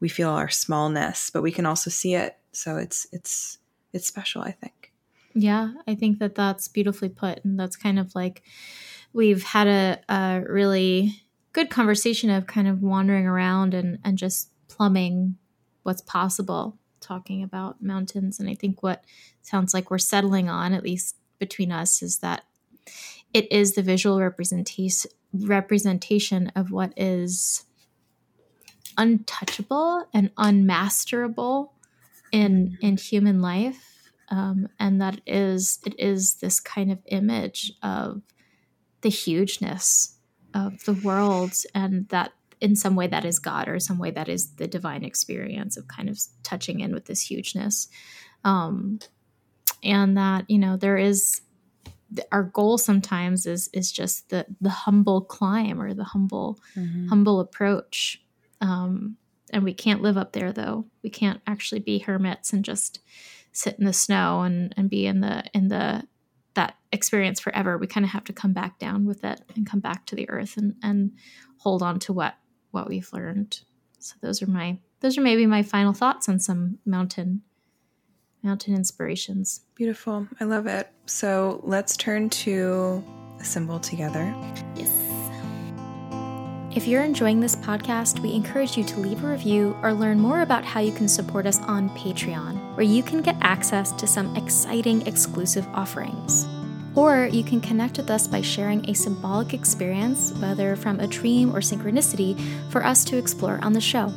[0.00, 2.38] we feel our smallness, but we can also see it.
[2.52, 3.58] So it's it's
[3.92, 4.92] it's special, I think.
[5.34, 8.42] Yeah, I think that that's beautifully put, and that's kind of like
[9.18, 11.20] we've had a, a really
[11.52, 15.36] good conversation of kind of wandering around and, and just plumbing
[15.82, 18.38] what's possible, talking about mountains.
[18.38, 19.02] And I think what
[19.42, 22.44] sounds like we're settling on, at least between us, is that
[23.34, 27.64] it is the visual representation representation of what is
[28.96, 31.70] untouchable and unmasterable
[32.30, 38.22] in in human life um, and that is it is this kind of image of
[39.02, 40.16] the hugeness
[40.54, 44.28] of the world and that in some way that is God or some way that
[44.28, 47.88] is the divine experience of kind of touching in with this hugeness.
[48.44, 48.98] Um,
[49.84, 51.40] and that, you know, there is
[52.32, 57.08] our goal sometimes is is just the the humble climb or the humble mm-hmm.
[57.08, 58.22] humble approach
[58.60, 59.16] um,
[59.52, 63.00] and we can't live up there though we can't actually be hermits and just
[63.52, 66.02] sit in the snow and and be in the in the
[66.58, 69.80] that experience forever we kind of have to come back down with it and come
[69.80, 71.12] back to the earth and and
[71.58, 72.34] hold on to what
[72.72, 73.60] what we've learned
[74.00, 77.42] so those are my those are maybe my final thoughts on some mountain
[78.42, 79.62] mountain inspirations.
[79.74, 80.26] Beautiful.
[80.40, 80.88] I love it.
[81.06, 83.04] So let's turn to
[83.40, 84.34] a symbol together.
[84.76, 85.07] Yes.
[86.78, 90.42] If you're enjoying this podcast, we encourage you to leave a review or learn more
[90.42, 94.36] about how you can support us on Patreon, where you can get access to some
[94.36, 96.46] exciting exclusive offerings.
[96.94, 101.50] Or you can connect with us by sharing a symbolic experience, whether from a dream
[101.50, 102.38] or synchronicity,
[102.70, 104.12] for us to explore on the show.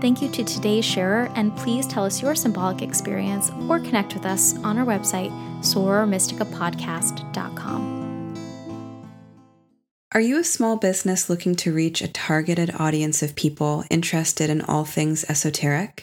[0.00, 4.26] Thank you to today's sharer, and please tell us your symbolic experience or connect with
[4.26, 5.32] us on our website,
[5.62, 7.99] sorormysticapodcast.com.
[10.12, 14.60] Are you a small business looking to reach a targeted audience of people interested in
[14.60, 16.02] all things esoteric?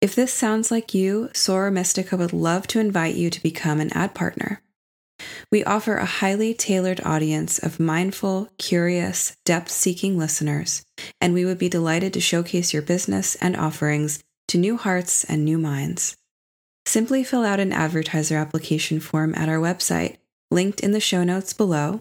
[0.00, 3.92] If this sounds like you, Soror Mystica would love to invite you to become an
[3.92, 4.62] ad partner.
[5.50, 10.84] We offer a highly tailored audience of mindful, curious, depth seeking listeners,
[11.20, 15.44] and we would be delighted to showcase your business and offerings to new hearts and
[15.44, 16.16] new minds.
[16.86, 20.18] Simply fill out an advertiser application form at our website,
[20.52, 22.00] linked in the show notes below,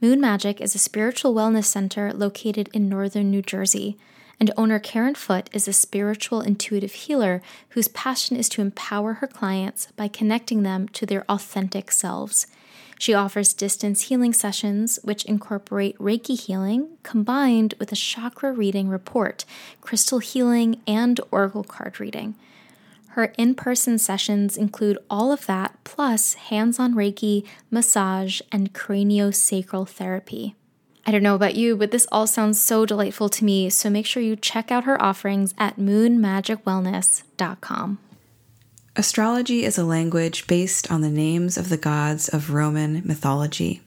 [0.00, 3.96] Moon Magic is a spiritual wellness center located in northern New Jersey
[4.40, 9.26] and owner Karen Foot is a spiritual intuitive healer whose passion is to empower her
[9.26, 12.46] clients by connecting them to their authentic selves.
[13.00, 19.46] She offers distance healing sessions, which incorporate Reiki healing combined with a chakra reading report,
[19.80, 22.34] crystal healing, and oracle card reading.
[23.12, 29.88] Her in person sessions include all of that, plus hands on Reiki, massage, and craniosacral
[29.88, 30.54] therapy.
[31.06, 34.04] I don't know about you, but this all sounds so delightful to me, so make
[34.04, 37.98] sure you check out her offerings at moonmagicwellness.com.
[39.00, 43.80] Astrology is a language based on the names of the gods of Roman mythology.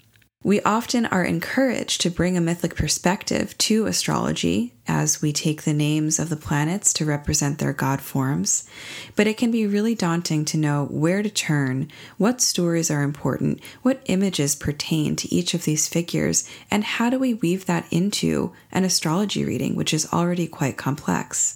[0.44, 5.74] We often are encouraged to bring a mythic perspective to astrology as we take the
[5.74, 8.68] names of the planets to represent their god forms,
[9.16, 13.62] but it can be really daunting to know where to turn, what stories are important,
[13.84, 18.52] what images pertain to each of these figures, and how do we weave that into
[18.72, 21.56] an astrology reading, which is already quite complex.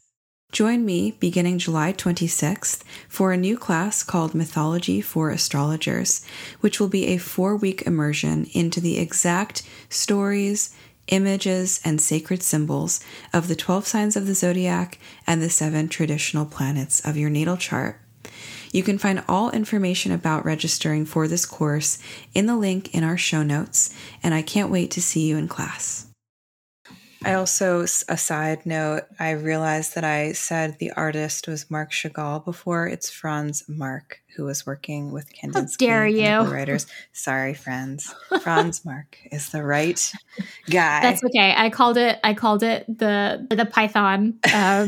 [0.54, 6.26] Join me beginning July 26th for a new class called Mythology for Astrologers,
[6.62, 10.74] which will be a four week immersion into the exact stories,
[11.10, 13.02] images, and sacred symbols
[13.34, 17.58] of the 12 signs of the zodiac and the seven traditional planets of your natal
[17.58, 18.00] chart.
[18.72, 22.00] You can find all information about registering for this course
[22.34, 23.94] in the link in our show notes,
[24.24, 26.07] and I can't wait to see you in class.
[27.28, 32.46] I also, a side note, I realized that I said the artist was Marc Chagall
[32.46, 32.88] before.
[32.88, 35.88] It's Franz Marc who was working with Kandinsky.
[35.88, 36.50] How dare you?
[36.50, 36.88] Writers.
[37.12, 38.16] Sorry, friends.
[38.42, 40.00] Franz Marc is the right
[40.70, 41.02] guy.
[41.02, 41.54] That's okay.
[41.58, 42.18] I called it.
[42.24, 44.88] I called it the the Python uh,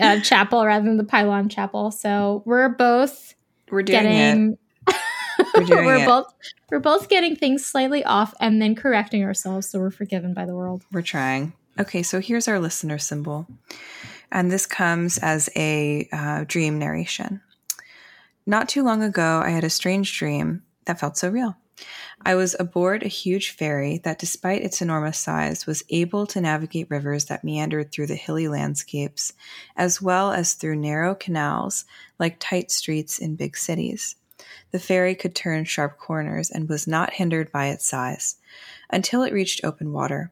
[0.00, 1.92] uh, chapel rather than the Pilon chapel.
[1.92, 3.36] So we're both
[3.70, 4.58] we're doing getting,
[4.88, 4.96] it.
[5.54, 6.06] We're, we're it.
[6.06, 6.34] both
[6.70, 10.54] we're both getting things slightly off and then correcting ourselves, so we're forgiven by the
[10.56, 10.84] world.
[10.90, 11.52] We're trying.
[11.80, 13.46] Okay, so here's our listener symbol.
[14.30, 17.40] And this comes as a uh, dream narration.
[18.44, 21.56] Not too long ago, I had a strange dream that felt so real.
[22.20, 26.90] I was aboard a huge ferry that, despite its enormous size, was able to navigate
[26.90, 29.32] rivers that meandered through the hilly landscapes,
[29.74, 31.86] as well as through narrow canals
[32.18, 34.16] like tight streets in big cities.
[34.70, 38.36] The ferry could turn sharp corners and was not hindered by its size
[38.90, 40.30] until it reached open water.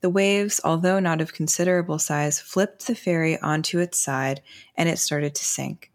[0.00, 4.42] The waves, although not of considerable size, flipped the ferry onto its side
[4.76, 5.90] and it started to sink.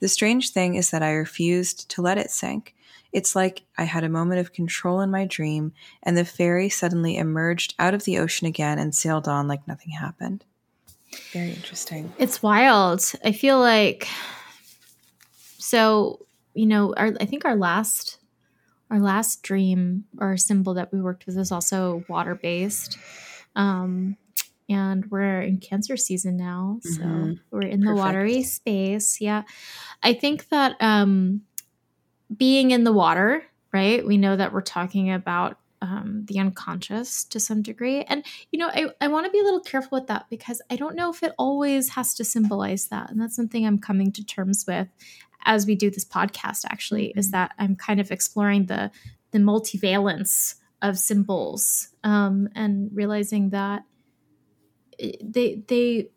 [0.00, 2.74] The strange thing is that I refused to let it sink.
[3.12, 5.72] It's like I had a moment of control in my dream,
[6.02, 9.90] and the ferry suddenly emerged out of the ocean again and sailed on like nothing
[9.90, 10.44] happened.
[11.32, 12.12] Very interesting.
[12.18, 13.12] It's wild.
[13.24, 14.06] I feel like
[15.58, 16.24] so
[16.54, 18.18] you know, our, I think our last
[18.90, 22.98] our last dream or symbol that we worked with was also water based.
[23.56, 24.16] Um,
[24.68, 27.32] and we're in cancer season now so mm-hmm.
[27.50, 27.84] we're in Perfect.
[27.84, 29.42] the watery space yeah
[30.02, 31.42] i think that um
[32.36, 37.40] being in the water right we know that we're talking about um, the unconscious to
[37.40, 38.02] some degree.
[38.02, 40.76] And, you know, I, I want to be a little careful with that because I
[40.76, 43.10] don't know if it always has to symbolize that.
[43.10, 44.88] And that's something I'm coming to terms with
[45.44, 47.18] as we do this podcast, actually, mm-hmm.
[47.18, 48.90] is that I'm kind of exploring the,
[49.30, 53.84] the multivalence of symbols um, and realizing that
[55.22, 56.10] they, they,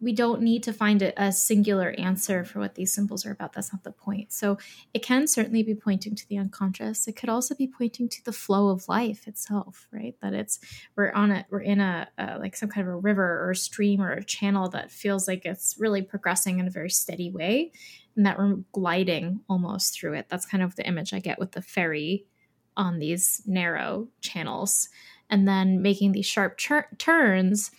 [0.00, 3.52] we don't need to find a, a, singular answer for what these symbols are about.
[3.52, 4.32] That's not the point.
[4.32, 4.58] So
[4.94, 7.08] it can certainly be pointing to the unconscious.
[7.08, 10.14] It could also be pointing to the flow of life itself, right?
[10.22, 10.60] That it's
[10.96, 13.56] we're on it, we're in a, a like some kind of a river or a
[13.56, 17.72] stream or a channel that feels like it's really progressing in a very steady way,
[18.14, 20.26] and that we're gliding almost through it.
[20.28, 22.26] That's kind of the image I get with the ferry
[22.78, 24.88] on these narrow channels,
[25.28, 26.58] and then making these sharp
[26.96, 27.70] turns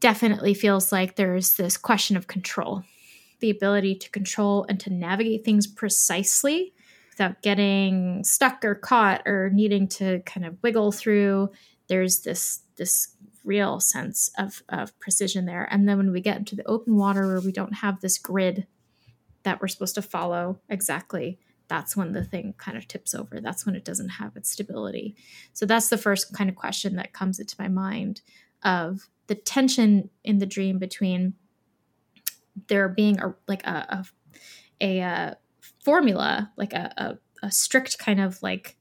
[0.00, 2.84] definitely feels like there's this question of control.
[3.40, 6.72] The ability to control and to navigate things precisely
[7.10, 11.50] without getting stuck or caught or needing to kind of wiggle through
[11.88, 15.66] there's this this real sense of, of precision there.
[15.70, 18.66] And then when we get into the open water where we don't have this grid
[19.42, 21.38] that we're supposed to follow exactly
[21.68, 23.40] that's when the thing kind of tips over.
[23.40, 25.16] That's when it doesn't have its stability.
[25.52, 28.22] So that's the first kind of question that comes into my mind
[28.62, 31.34] of the tension in the dream between
[32.68, 34.04] there being a like a
[34.80, 35.34] a, a, uh,
[35.84, 38.76] formula, like a, a, a, strict kind of like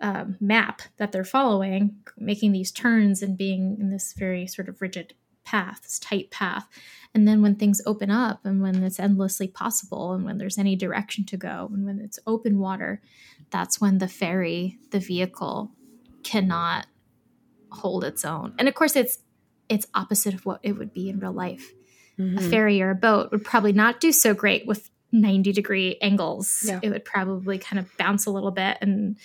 [0.00, 4.80] um, map that they're following, making these turns and being in this very sort of
[4.80, 5.14] rigid
[5.50, 6.68] path, this tight path.
[7.12, 10.76] And then when things open up and when it's endlessly possible and when there's any
[10.76, 13.02] direction to go and when it's open water,
[13.50, 15.72] that's when the ferry, the vehicle,
[16.22, 16.86] cannot
[17.72, 18.54] hold its own.
[18.58, 19.18] And of course, it's
[19.68, 21.72] it's opposite of what it would be in real life.
[22.18, 22.38] Mm-hmm.
[22.38, 26.64] A ferry or a boat would probably not do so great with 90 degree angles.
[26.66, 26.80] Yeah.
[26.82, 29.16] It would probably kind of bounce a little bit and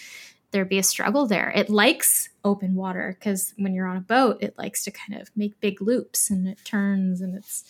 [0.55, 1.51] there'd be a struggle there.
[1.53, 5.29] It likes open water because when you're on a boat, it likes to kind of
[5.35, 7.65] make big loops and it turns and it's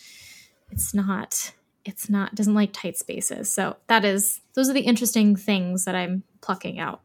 [0.70, 1.52] it's not
[1.84, 3.50] it's not doesn't like tight spaces.
[3.50, 7.00] So that is those are the interesting things that I'm plucking out.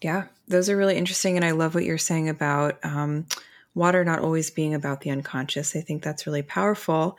[0.00, 3.26] Yeah, those are really interesting, and I love what you're saying about um,
[3.74, 5.74] water not always being about the unconscious.
[5.74, 7.18] I think that's really powerful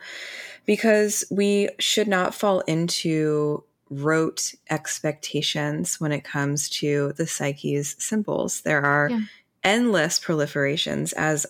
[0.64, 8.62] because we should not fall into rote expectations when it comes to the psyche's symbols.
[8.62, 9.20] There are yeah.
[9.64, 11.46] endless proliferations, as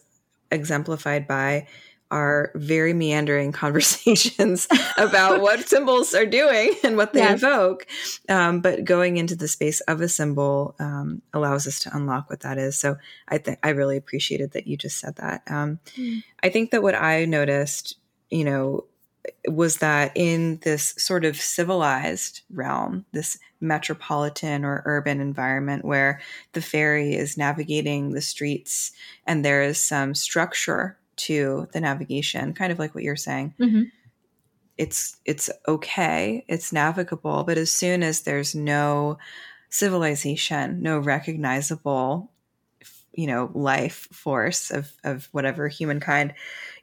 [0.51, 1.66] exemplified by
[2.11, 4.66] our very meandering conversations
[4.99, 7.43] about what symbols are doing and what they yes.
[7.43, 7.86] evoke.
[8.28, 12.41] Um, but going into the space of a symbol um, allows us to unlock what
[12.41, 12.78] that is.
[12.78, 12.97] So
[13.28, 15.43] I think I really appreciated that you just said that.
[15.47, 16.22] Um, mm.
[16.43, 17.97] I think that what I noticed,
[18.30, 18.84] you know,
[19.47, 26.20] was that in this sort of civilized realm, this metropolitan or urban environment where
[26.53, 28.93] the ferry is navigating the streets
[29.26, 33.55] and there is some structure to the navigation, kind of like what you're saying.
[33.61, 33.83] Mm-hmm.
[34.76, 39.18] It's it's okay, it's navigable, but as soon as there's no
[39.70, 42.31] civilization, no recognizable
[43.19, 46.33] you know life force of of whatever humankind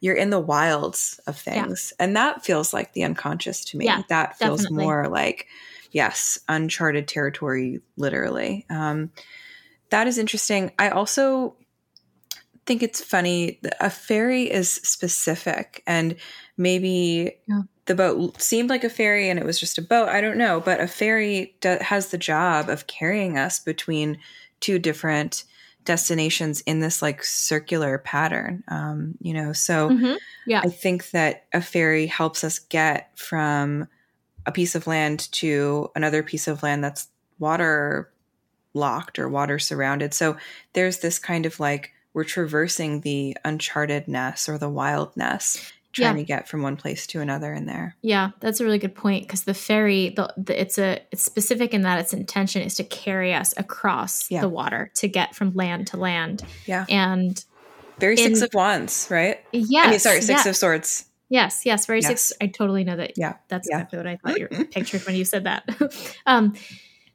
[0.01, 2.05] you're in the wilds of things yeah.
[2.05, 4.83] and that feels like the unconscious to me yeah, that feels definitely.
[4.83, 5.47] more like
[5.91, 9.09] yes uncharted territory literally um
[9.91, 11.55] that is interesting i also
[12.65, 13.59] think it's funny.
[13.79, 16.15] A ferry is specific, and
[16.57, 17.61] maybe yeah.
[17.85, 20.09] the boat seemed like a ferry and it was just a boat.
[20.09, 24.17] I don't know, but a ferry do- has the job of carrying us between
[24.59, 25.43] two different
[25.85, 28.63] destinations in this like circular pattern.
[28.67, 30.15] Um, you know, so mm-hmm.
[30.45, 33.87] yeah, I think that a ferry helps us get from
[34.45, 37.07] a piece of land to another piece of land that's
[37.39, 38.11] water
[38.73, 40.13] locked or water surrounded.
[40.13, 40.37] So
[40.73, 46.21] there's this kind of like we're traversing the unchartedness or the wildness trying yeah.
[46.21, 47.95] to get from one place to another in there.
[48.01, 51.73] Yeah, that's a really good point because the ferry, the, the, it's a it's specific
[51.73, 54.41] in that its intention is to carry us across yeah.
[54.41, 56.43] the water to get from land to land.
[56.65, 57.43] Yeah, and
[57.99, 59.39] very in, six of wands, right?
[59.51, 61.05] Yeah, I mean, sorry, six of swords.
[61.29, 62.07] Yes, yes, very yes.
[62.07, 62.33] six.
[62.39, 63.13] I totally know that.
[63.15, 63.77] Yeah, that's yeah.
[63.77, 65.63] exactly what I thought you pictured when you said that.
[66.25, 66.53] um,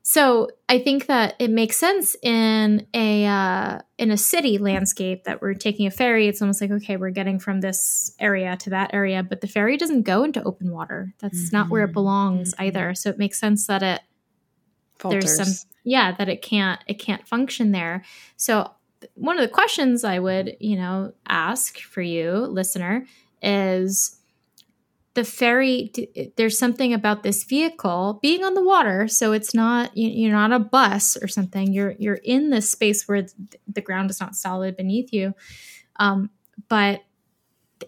[0.03, 5.43] so I think that it makes sense in a uh, in a city landscape that
[5.43, 6.27] we're taking a ferry.
[6.27, 9.77] It's almost like okay, we're getting from this area to that area, but the ferry
[9.77, 11.15] doesn't go into open water.
[11.19, 11.57] That's mm-hmm.
[11.57, 12.65] not where it belongs mm-hmm.
[12.65, 12.95] either.
[12.95, 14.01] So it makes sense that it
[14.99, 15.37] Falters.
[15.37, 18.03] there's some yeah that it can't it can't function there.
[18.37, 18.71] So
[19.15, 23.07] one of the questions I would you know ask for you listener
[23.43, 24.20] is
[25.15, 25.93] the ferry
[26.37, 30.59] there's something about this vehicle being on the water so it's not you're not a
[30.59, 31.73] bus or something.
[31.73, 33.27] You're you're in this space where
[33.67, 35.35] the ground is not solid beneath you.
[35.97, 36.31] Um,
[36.69, 37.03] but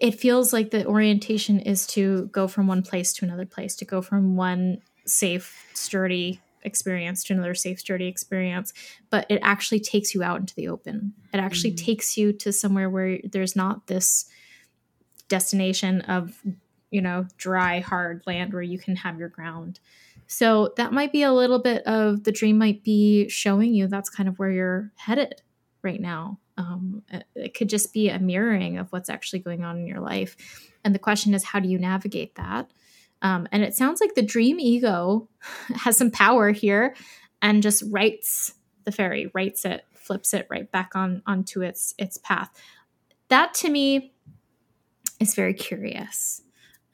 [0.01, 3.85] it feels like the orientation is to go from one place to another place to
[3.85, 8.73] go from one safe sturdy experience to another safe sturdy experience.
[9.09, 11.13] But it actually takes you out into the open.
[11.33, 11.85] It actually mm-hmm.
[11.85, 14.25] takes you to somewhere where there's not this
[15.29, 16.41] destination of
[16.93, 19.79] you know, dry, hard land where you can have your ground.
[20.27, 24.11] So that might be a little bit of the dream might be showing you that's
[24.11, 25.41] kind of where you're headed
[25.81, 26.37] right now.
[26.55, 27.01] Um,
[27.35, 30.37] it could just be a mirroring of what's actually going on in your life.
[30.83, 32.69] And the question is, how do you navigate that?
[33.23, 35.27] Um, and it sounds like the dream ego
[35.75, 36.95] has some power here
[37.41, 42.19] and just rights the ferry, rights it, flips it right back on onto its its
[42.19, 42.51] path.
[43.29, 44.13] That to me
[45.19, 46.42] is very curious.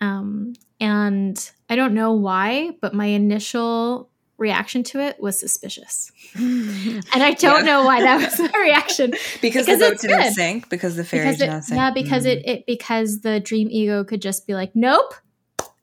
[0.02, 6.12] Um, and I don't know why, but my initial reaction to it was suspicious.
[6.36, 7.72] and I don't yeah.
[7.72, 9.12] know why that was my reaction.
[9.12, 10.34] because, because the boat didn't good.
[10.34, 11.78] sink, because the ferry did not sink.
[11.78, 12.30] Yeah, because mm.
[12.30, 15.14] it, it because the dream ego could just be like, nope,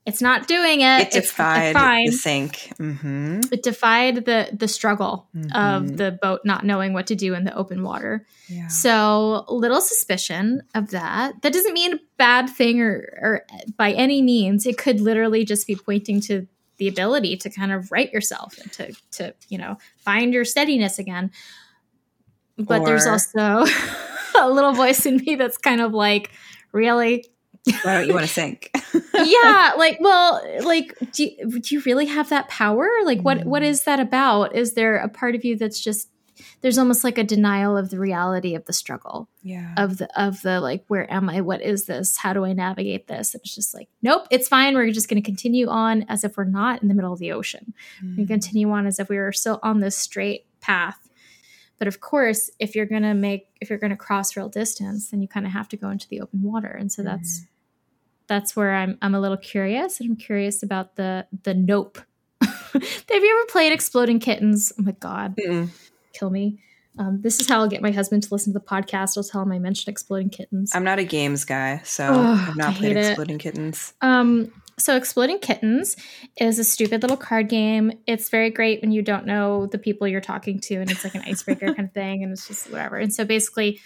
[0.07, 1.01] it's not doing it.
[1.01, 2.71] It defied it's, the sink.
[2.79, 3.41] Mm-hmm.
[3.51, 5.53] It defied the the struggle mm-hmm.
[5.53, 8.25] of the boat not knowing what to do in the open water.
[8.47, 8.69] Yeah.
[8.69, 11.41] So little suspicion of that.
[11.41, 13.45] That doesn't mean a bad thing or, or
[13.75, 14.65] by any means.
[14.65, 16.47] It could literally just be pointing to
[16.77, 20.99] the ability to kind of right yourself and to to you know find your steadiness
[20.99, 21.31] again.
[22.57, 23.65] But or, there's also
[24.39, 26.31] a little voice in me that's kind of like,
[26.71, 27.25] really
[27.83, 28.71] why don't you want to sink?
[29.13, 32.89] yeah, like, well, like, do you, do you really have that power?
[33.03, 34.55] Like, what what is that about?
[34.55, 36.09] Is there a part of you that's just
[36.61, 39.27] there's almost like a denial of the reality of the struggle.
[39.41, 39.73] Yeah.
[39.75, 41.41] Of the of the like, where am I?
[41.41, 42.17] What is this?
[42.17, 43.33] How do I navigate this?
[43.33, 44.75] And it's just like, nope, it's fine.
[44.75, 47.31] We're just going to continue on as if we're not in the middle of the
[47.31, 47.73] ocean.
[48.03, 48.17] Mm.
[48.17, 51.07] We continue on as if we were still on this straight path
[51.79, 55.11] but of course, if you're going to make, if you're going to cross real distance,
[55.11, 56.69] then you kind of have to go into the open water.
[56.69, 57.47] And so that's, mm
[58.27, 61.99] that's where I'm I'm a little curious, and I'm curious about the the nope.
[62.41, 64.71] Have you ever played Exploding Kittens?
[64.79, 65.69] Oh my god, Mm-mm.
[66.13, 66.59] kill me.
[66.99, 69.17] Um, this is how I'll get my husband to listen to the podcast.
[69.17, 70.73] I'll tell him I mentioned Exploding Kittens.
[70.73, 73.41] I'm not a games guy, so I've not played Exploding it.
[73.41, 73.93] Kittens.
[74.01, 75.95] Um, so Exploding Kittens
[76.39, 77.91] is a stupid little card game.
[78.07, 81.15] It's very great when you don't know the people you're talking to, and it's like
[81.15, 82.97] an icebreaker kind of thing, and it's just whatever.
[82.97, 83.79] And so basically,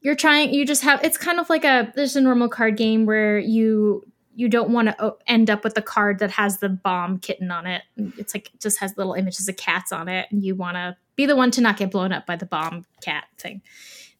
[0.00, 3.06] you're trying you just have it's kind of like a there's a normal card game
[3.06, 4.04] where you
[4.36, 7.50] you don't want to oh, end up with a card that has the bomb kitten
[7.50, 7.82] on it.
[7.96, 10.96] It's like it just has little images of cats on it and you want to
[11.16, 13.62] be the one to not get blown up by the bomb cat thing.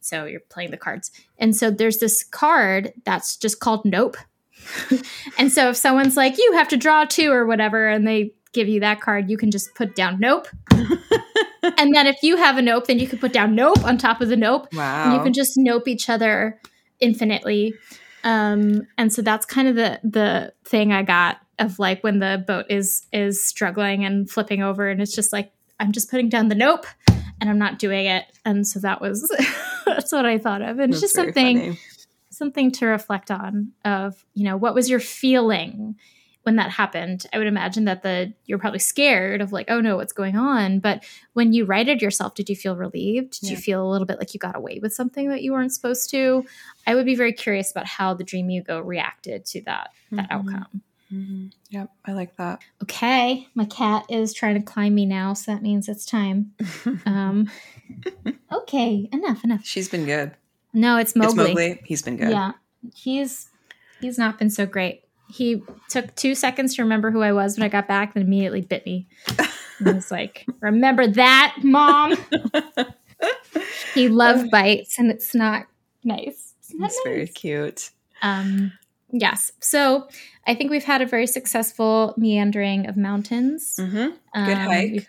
[0.00, 1.10] So you're playing the cards.
[1.38, 4.16] And so there's this card that's just called nope.
[5.38, 8.68] And so if someone's like you have to draw two or whatever and they give
[8.68, 10.48] you that card you can just put down nope
[11.78, 14.20] and then if you have a nope, then you can put down nope on top
[14.20, 14.68] of the nope.
[14.72, 15.04] Wow.
[15.04, 16.60] And you can just nope each other
[17.00, 17.74] infinitely.
[18.24, 22.42] Um, and so that's kind of the the thing I got of like when the
[22.46, 26.48] boat is is struggling and flipping over, and it's just like I'm just putting down
[26.48, 26.86] the nope,
[27.40, 28.24] and I'm not doing it.
[28.44, 29.30] And so that was
[29.86, 31.78] that's what I thought of, and it's just something funny.
[32.30, 33.72] something to reflect on.
[33.84, 35.96] Of you know what was your feeling
[36.46, 39.96] when that happened i would imagine that the you're probably scared of like oh no
[39.96, 40.78] what's going on.
[40.78, 43.40] But when you righted yourself did you feel relieved?
[43.40, 43.50] Did yeah.
[43.52, 46.10] you feel a little bit like you got away with something that you weren't supposed
[46.10, 46.44] to?
[46.86, 50.48] I would be very curious about how the dream ego reacted to that that mm-hmm.
[50.48, 50.82] outcome.
[51.12, 51.46] Mm-hmm.
[51.70, 52.60] yep i like that.
[52.82, 56.52] Okay my cat is trying to climb me now so that means it's time.
[57.06, 57.50] Um
[58.52, 59.64] okay enough enough.
[59.64, 60.32] She's been good.
[60.72, 61.80] No it's mowgli, it's mowgli.
[61.84, 62.30] he's been good.
[62.30, 62.52] Yeah
[62.94, 63.48] he's
[64.00, 67.64] he's not been so great he took two seconds to remember who I was when
[67.64, 69.08] I got back, then immediately bit me.
[69.78, 72.16] And I was like, "Remember that, mom?"
[73.94, 75.66] he love bites, and it's not
[76.04, 76.54] nice.
[76.60, 77.00] It's not nice.
[77.04, 77.90] very cute.
[78.22, 78.72] Um,
[79.10, 79.52] yes.
[79.60, 80.08] So
[80.46, 83.76] I think we've had a very successful meandering of mountains.
[83.78, 84.44] Mm-hmm.
[84.46, 84.90] Good um, hike.
[84.90, 85.08] We've,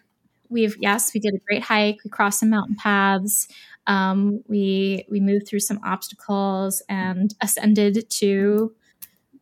[0.49, 1.99] we've, yes, we did a great hike.
[2.03, 3.47] We crossed some mountain paths.
[3.85, 8.75] Um, we we moved through some obstacles and ascended to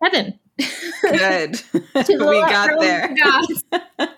[0.02, 0.40] heaven.
[0.58, 1.62] Good.
[1.74, 3.16] we got there.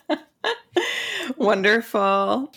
[1.37, 2.51] Wonderful.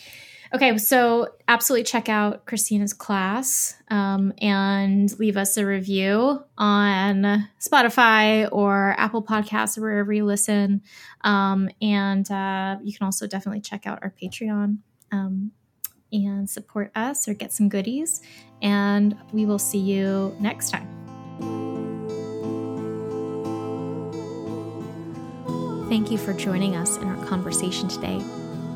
[0.52, 8.48] Okay, so absolutely check out Cristina's class um, and leave us a review on Spotify
[8.50, 10.82] or Apple Podcasts or wherever you listen.
[11.20, 14.78] Um, and uh, you can also definitely check out our Patreon
[15.12, 15.52] um,
[16.12, 18.20] and support us or get some goodies.
[18.60, 20.99] And we will see you next time.
[25.90, 28.22] Thank you for joining us in our conversation today.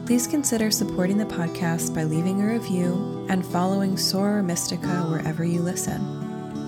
[0.05, 5.61] Please consider supporting the podcast by leaving a review and following Soror Mystica wherever you
[5.61, 6.03] listen.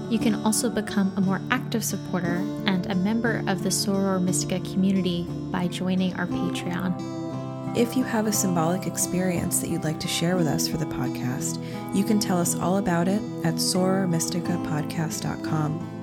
[0.09, 2.37] You can also become a more active supporter
[2.67, 7.77] and a member of the Soror Mystica community by joining our Patreon.
[7.77, 10.87] If you have a symbolic experience that you'd like to share with us for the
[10.87, 11.61] podcast,
[11.93, 15.96] you can tell us all about it at sorormysticapodcast.com.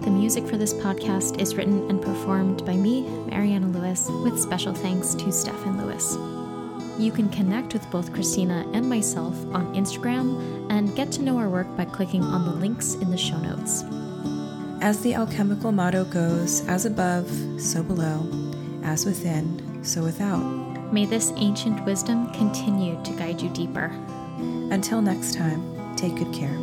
[0.00, 4.72] The music for this podcast is written and performed by me, Mariana Louis, with special
[4.72, 6.16] thanks to Stefan Louis.
[6.98, 11.50] You can connect with both Cristina and myself on Instagram and get to know our
[11.50, 13.84] work by clicking on the links in the show notes.
[14.82, 17.30] As the alchemical motto goes, as above,
[17.60, 18.26] so below,
[18.82, 20.40] as within, so without.
[20.94, 23.92] May this ancient wisdom continue to guide you deeper.
[24.70, 26.58] Until next time, take good care.